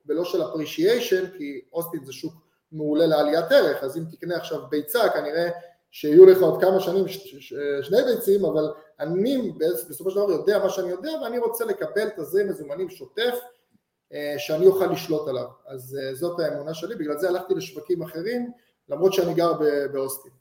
[0.07, 5.09] ולא של appreciation, כי אוסטין זה שוק מעולה לעליית ערך, אז אם תקנה עכשיו ביצה
[5.09, 5.51] כנראה
[5.91, 7.05] שיהיו לך עוד כמה שנים
[7.83, 9.53] שני ביצים, אבל אני
[9.89, 13.35] בסופו של דבר יודע מה שאני יודע ואני רוצה לקבל תזרים מזומנים שוטף
[14.13, 18.51] אה, שאני אוכל לשלוט עליו, אז אה, זאת האמונה שלי, בגלל זה הלכתי לשווקים אחרים
[18.89, 19.53] למרות שאני גר
[19.93, 20.33] באוסטין.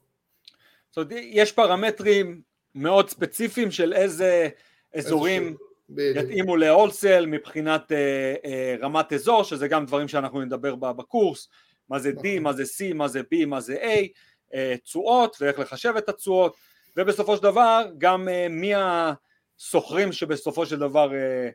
[0.89, 2.41] זאת אומרת, יש פרמטרים
[2.75, 4.49] מאוד ספציפיים של איזה
[4.95, 5.55] אזורים
[5.97, 11.49] יתאימו להולסל מבחינת אה, רמת אזור, שזה גם דברים שאנחנו נדבר בקורס,
[11.89, 12.43] מה זה D, נכון.
[12.43, 14.07] מה זה C, מה זה B, מה זה A,
[14.53, 16.55] אה, תשואות ואיך לחשב את התשואות,
[16.97, 21.49] ובסופו של דבר גם אה, מי השוכרים שבסופו של דבר אה,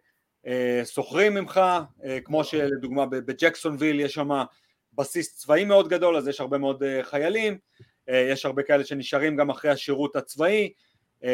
[0.46, 1.60] אה, שוכרים ממך,
[2.24, 2.50] כמו נכון.
[2.50, 4.28] שלדוגמה בג'קסונוויל יש שם
[4.92, 7.58] בסיס צבאי מאוד גדול, אז יש הרבה מאוד חיילים,
[8.08, 10.72] יש הרבה כאלה שנשארים גם אחרי השירות הצבאי,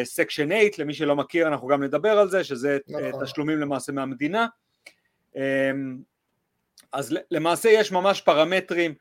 [0.05, 3.25] section אה, 8, למי שלא מכיר אנחנו גם נדבר על זה, שזה נכון.
[3.25, 4.47] תשלומים למעשה מהמדינה.
[6.93, 8.95] אז למעשה יש ממש פרמטרים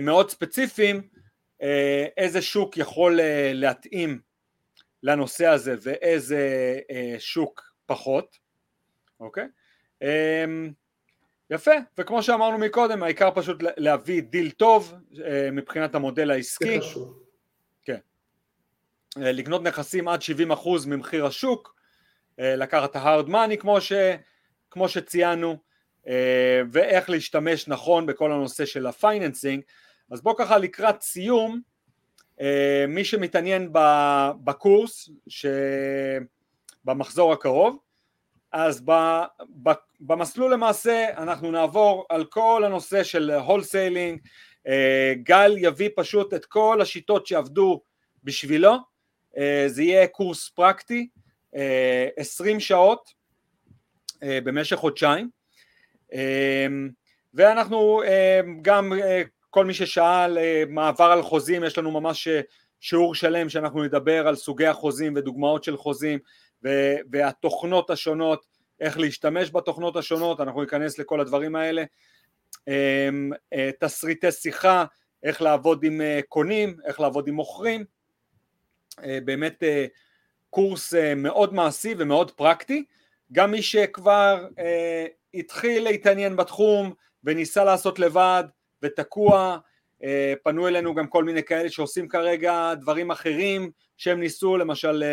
[0.00, 1.08] מאוד ספציפיים,
[2.16, 3.20] איזה שוק יכול
[3.52, 4.20] להתאים
[5.02, 6.48] לנושא הזה ואיזה
[7.18, 8.38] שוק פחות,
[9.20, 9.46] אוקיי?
[11.50, 14.94] יפה, וכמו שאמרנו מקודם, העיקר פשוט להביא דיל טוב
[15.24, 16.80] אה, מבחינת המודל העסקי.
[16.80, 17.22] זה חשוב.
[19.16, 20.20] לקנות נכסים עד
[20.52, 21.74] 70% ממחיר השוק,
[22.38, 23.92] לקחת את ה-hard money כמו, ש,
[24.70, 25.56] כמו שציינו,
[26.72, 29.62] ואיך להשתמש נכון בכל הנושא של ה financing.
[30.10, 31.60] אז בואו ככה לקראת סיום,
[32.88, 33.72] מי שמתעניין
[34.44, 35.10] בקורס
[36.84, 37.78] במחזור הקרוב,
[38.52, 38.82] אז
[40.00, 44.20] במסלול למעשה אנחנו נעבור על כל הנושא של wholesaling,
[45.14, 47.80] גל יביא פשוט את כל השיטות שעבדו
[48.24, 48.76] בשבילו,
[49.36, 51.08] אה, זה יהיה קורס פרקטי,
[52.16, 53.10] 20 אה, שעות
[54.22, 55.30] אה, במשך חודשיים,
[57.34, 58.02] ואנחנו
[58.62, 58.92] גם,
[59.50, 60.38] כל מי ששאל,
[60.68, 62.28] מעבר על חוזים, יש לנו ממש
[62.80, 66.18] שיעור שלם שאנחנו נדבר על סוגי החוזים ודוגמאות של חוזים
[67.10, 68.46] והתוכנות השונות,
[68.80, 71.84] איך להשתמש בתוכנות השונות, אנחנו ניכנס לכל הדברים האלה,
[73.80, 74.84] תסריטי שיחה,
[75.22, 77.84] איך לעבוד עם קונים, איך לעבוד עם מוכרים,
[79.04, 79.86] אה, באמת אה,
[80.50, 82.84] קורס אה, מאוד מעשי ומאוד פרקטי,
[83.32, 84.46] גם מי שכבר
[85.34, 86.92] התחיל להתעניין בתחום
[87.24, 88.44] וניסה לעשות לבד
[88.82, 89.58] ותקוע,
[90.42, 95.04] פנו אלינו גם כל מיני כאלה שעושים כרגע דברים אחרים שהם ניסו, למשל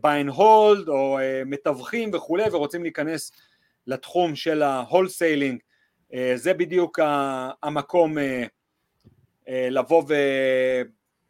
[0.00, 3.32] ביין הולד או מתווכים וכולי ורוצים להיכנס
[3.86, 5.60] לתחום של ה wholesaling,
[6.34, 6.98] זה בדיוק
[7.62, 8.16] המקום
[9.48, 10.02] לבוא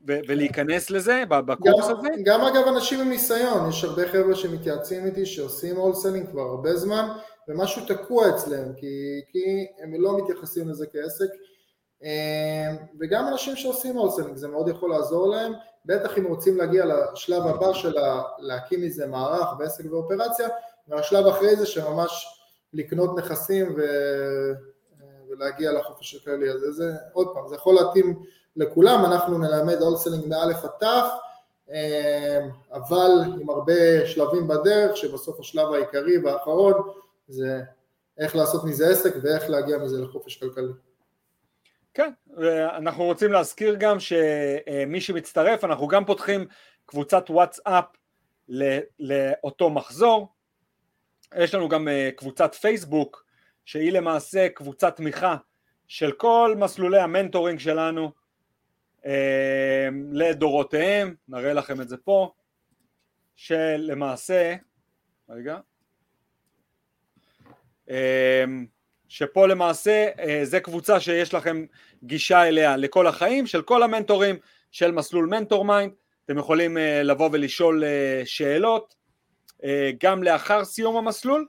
[0.06, 2.08] ולהיכנס לזה בקורס גם, הזה?
[2.24, 7.08] גם אגב אנשים עם ניסיון, יש הרבה חבר'ה שמתייעצים איתי שעושים wholesaling כבר הרבה זמן
[7.48, 11.28] ומשהו תקוע אצלם כי, כי הם לא מתייחסים לזה כעסק.
[12.02, 15.52] אה, וגם אנשים שעושים wholesaling זה מאוד יכול לעזור להם.
[15.84, 17.94] בטח אם רוצים להגיע לשלב הבא של
[18.38, 20.48] להקים איזה מערך בעסק ואופרציה
[20.88, 22.26] והשלב אחרי זה שממש
[22.72, 23.82] לקנות נכסים ו...
[25.28, 26.50] ולהגיע לחופש הכללי.
[26.50, 28.22] הזה, זה עוד פעם, זה יכול להתאים
[28.56, 31.10] לכולם, אנחנו נלמד הולסלינג מאלף עד תף,
[31.70, 36.74] אה, אבל עם הרבה שלבים בדרך, שבסוף השלב העיקרי והאחרון
[37.28, 37.60] זה
[38.18, 40.72] איך לעשות מזה עסק ואיך להגיע מזה לחופש כלכלי.
[41.94, 46.46] כן, ואנחנו רוצים להזכיר גם שמי שמצטרף, אנחנו גם פותחים
[46.86, 47.84] קבוצת וואטסאפ
[48.98, 50.28] לאותו מחזור,
[51.36, 53.24] יש לנו גם אה, קבוצת פייסבוק
[53.64, 55.36] שהיא למעשה קבוצת תמיכה
[55.88, 58.10] של כל מסלולי המנטורינג שלנו
[60.12, 62.32] לדורותיהם, נראה לכם את זה פה,
[63.36, 64.54] שלמעשה,
[65.28, 65.58] רגע,
[67.90, 68.44] אה,
[69.08, 71.64] שפה למעשה אה, זה קבוצה שיש לכם
[72.04, 74.36] גישה אליה לכל החיים של כל המנטורים
[74.70, 75.92] של מסלול מנטור מיינד,
[76.24, 77.84] אתם יכולים לבוא ולשאול
[78.24, 78.94] שאלות
[80.00, 81.46] גם לאחר סיום המסלול.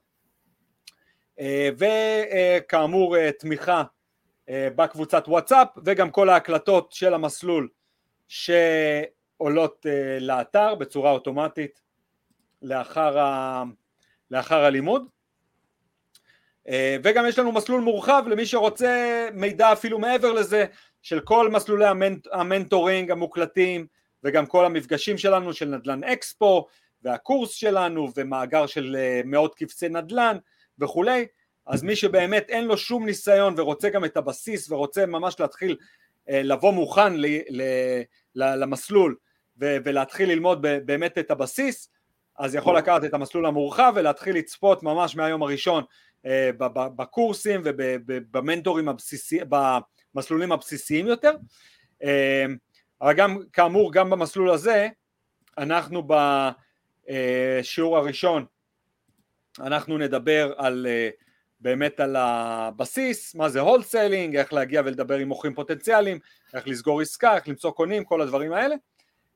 [1.78, 3.84] וכאמור תמיכה אה,
[4.50, 7.70] בקבוצת וואטסאפ וגם כל ההקלטות של המסלול
[8.28, 11.82] שעולות אה, לאתר בצורה אוטומטית
[12.62, 13.64] לאחר, ה...
[14.32, 15.08] לאחר הלימוד.
[16.68, 20.66] אה, וגם יש לנו מסלול מורחב למי שרוצה מידע אפילו מעבר לזה
[21.02, 22.28] של כל מסלולי המנט...
[22.32, 23.88] המנטורינג המוקלטים
[24.24, 26.68] וגם כל המפגשים שלנו של נדל"ן אקספו
[27.04, 28.95] והקורס שלנו ומאגר של
[29.26, 30.38] מאות קבצי נדל"ן
[30.80, 31.26] וכולי
[31.68, 35.78] אז מי שבאמת אין לו שום ניסיון ורוצה גם את הבסיס ורוצה ממש להתחיל
[36.30, 37.61] אה, לבוא מוכן ל, ל,
[38.36, 39.15] ל, למסלול
[39.61, 41.89] ו, ולהתחיל ללמוד באמת את הבסיס,
[42.39, 45.84] אז יכול לקחת את המסלול המורחב ולהתחיל לצפות ממש מהיום הראשון
[46.26, 51.32] אה, בקורסים ובמנטורים הבסיסיים, במסלולים הבסיסיים יותר.
[52.03, 52.45] אה,
[53.01, 54.88] אבל גם כאמור גם במסלול הזה
[55.57, 56.07] אנחנו
[57.09, 58.45] בשיעור הראשון
[59.59, 60.88] אנחנו נדבר על
[61.60, 66.20] באמת על הבסיס, מה זה הולסלינג, איך להגיע ולדבר עם מוכרים פוטנציאליים,
[66.53, 68.76] איך לסגור עסקה, איך למצוא קונים, כל הדברים האלה.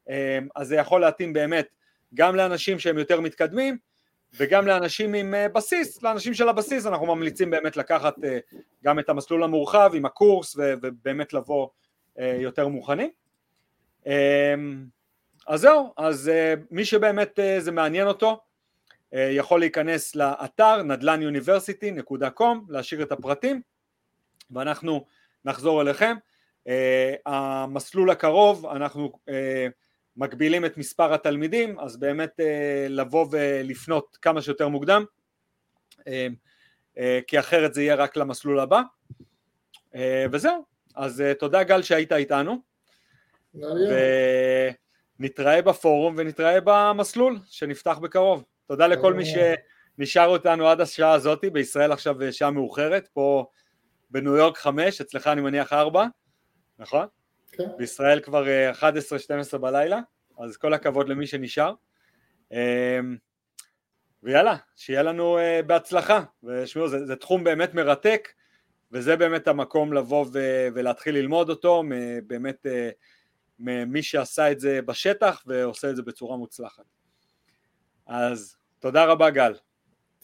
[0.09, 1.67] אמ, אז זה יכול להתאים באמת
[2.13, 3.77] גם לאנשים שהם יותר מתקדמים
[4.33, 8.39] וגם לאנשים עם אה, בסיס, לאנשים של הבסיס אנחנו ממליצים באמת לקחת אה,
[8.83, 11.67] גם את המסלול המורחב עם הקורס ובאמת לבוא
[12.19, 13.09] אה, יותר מוכנים.
[14.05, 14.85] אמ,
[15.47, 16.31] אז זהו, אז
[16.71, 18.41] מי שבאמת זה מעניין אותו
[19.13, 23.61] יכול להיכנס לאתר נדל"ניוניברסיטי.com, להשאיר את הפרטים
[24.51, 25.05] ואנחנו
[25.45, 26.15] נחזור אליכם.
[26.67, 29.67] אה, המסלול הקרוב, אנחנו אה,
[30.17, 32.39] מגבילים את מספר התלמידים, אז באמת
[32.89, 35.05] לבוא ולפנות כמה שיותר מוקדם,
[37.27, 38.81] כי אחרת זה יהיה רק למסלול הבא.
[40.31, 42.61] וזהו, אז תודה גל שהיית איתנו.
[45.19, 48.43] ונתראה בפורום ונתראה במסלול שנפתח בקרוב.
[48.71, 53.45] תודה לכל מי שנשאר אותנו עד השעה הזאת, בישראל עכשיו שעה מאוחרת, פה
[54.09, 56.05] בניו יורק חמש, אצלך אני מניח ארבע,
[56.79, 57.07] נכון?
[57.51, 57.63] כן.
[57.77, 58.83] בישראל כבר 11-12
[59.53, 59.99] אה, בלילה.
[60.39, 61.73] אז כל הכבוד למי שנשאר.
[64.23, 66.23] ויאללה, שיהיה לנו בהצלחה.
[66.43, 68.27] ושמעו, זה, זה תחום באמת מרתק,
[68.91, 71.83] וזה באמת המקום לבוא ו- ולהתחיל ללמוד אותו,
[72.27, 72.65] באמת
[73.59, 76.83] ממי שעשה את זה בשטח ועושה את זה בצורה מוצלחת.
[78.07, 79.53] אז תודה רבה גל.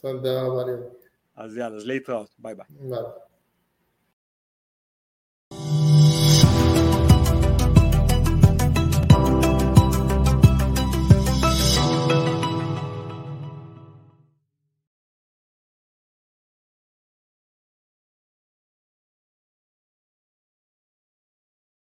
[0.01, 0.99] תודה רבה ליאור.
[1.35, 2.65] אז יאללה, אז להתראות, ביי ביי.
[2.69, 2.99] ביי.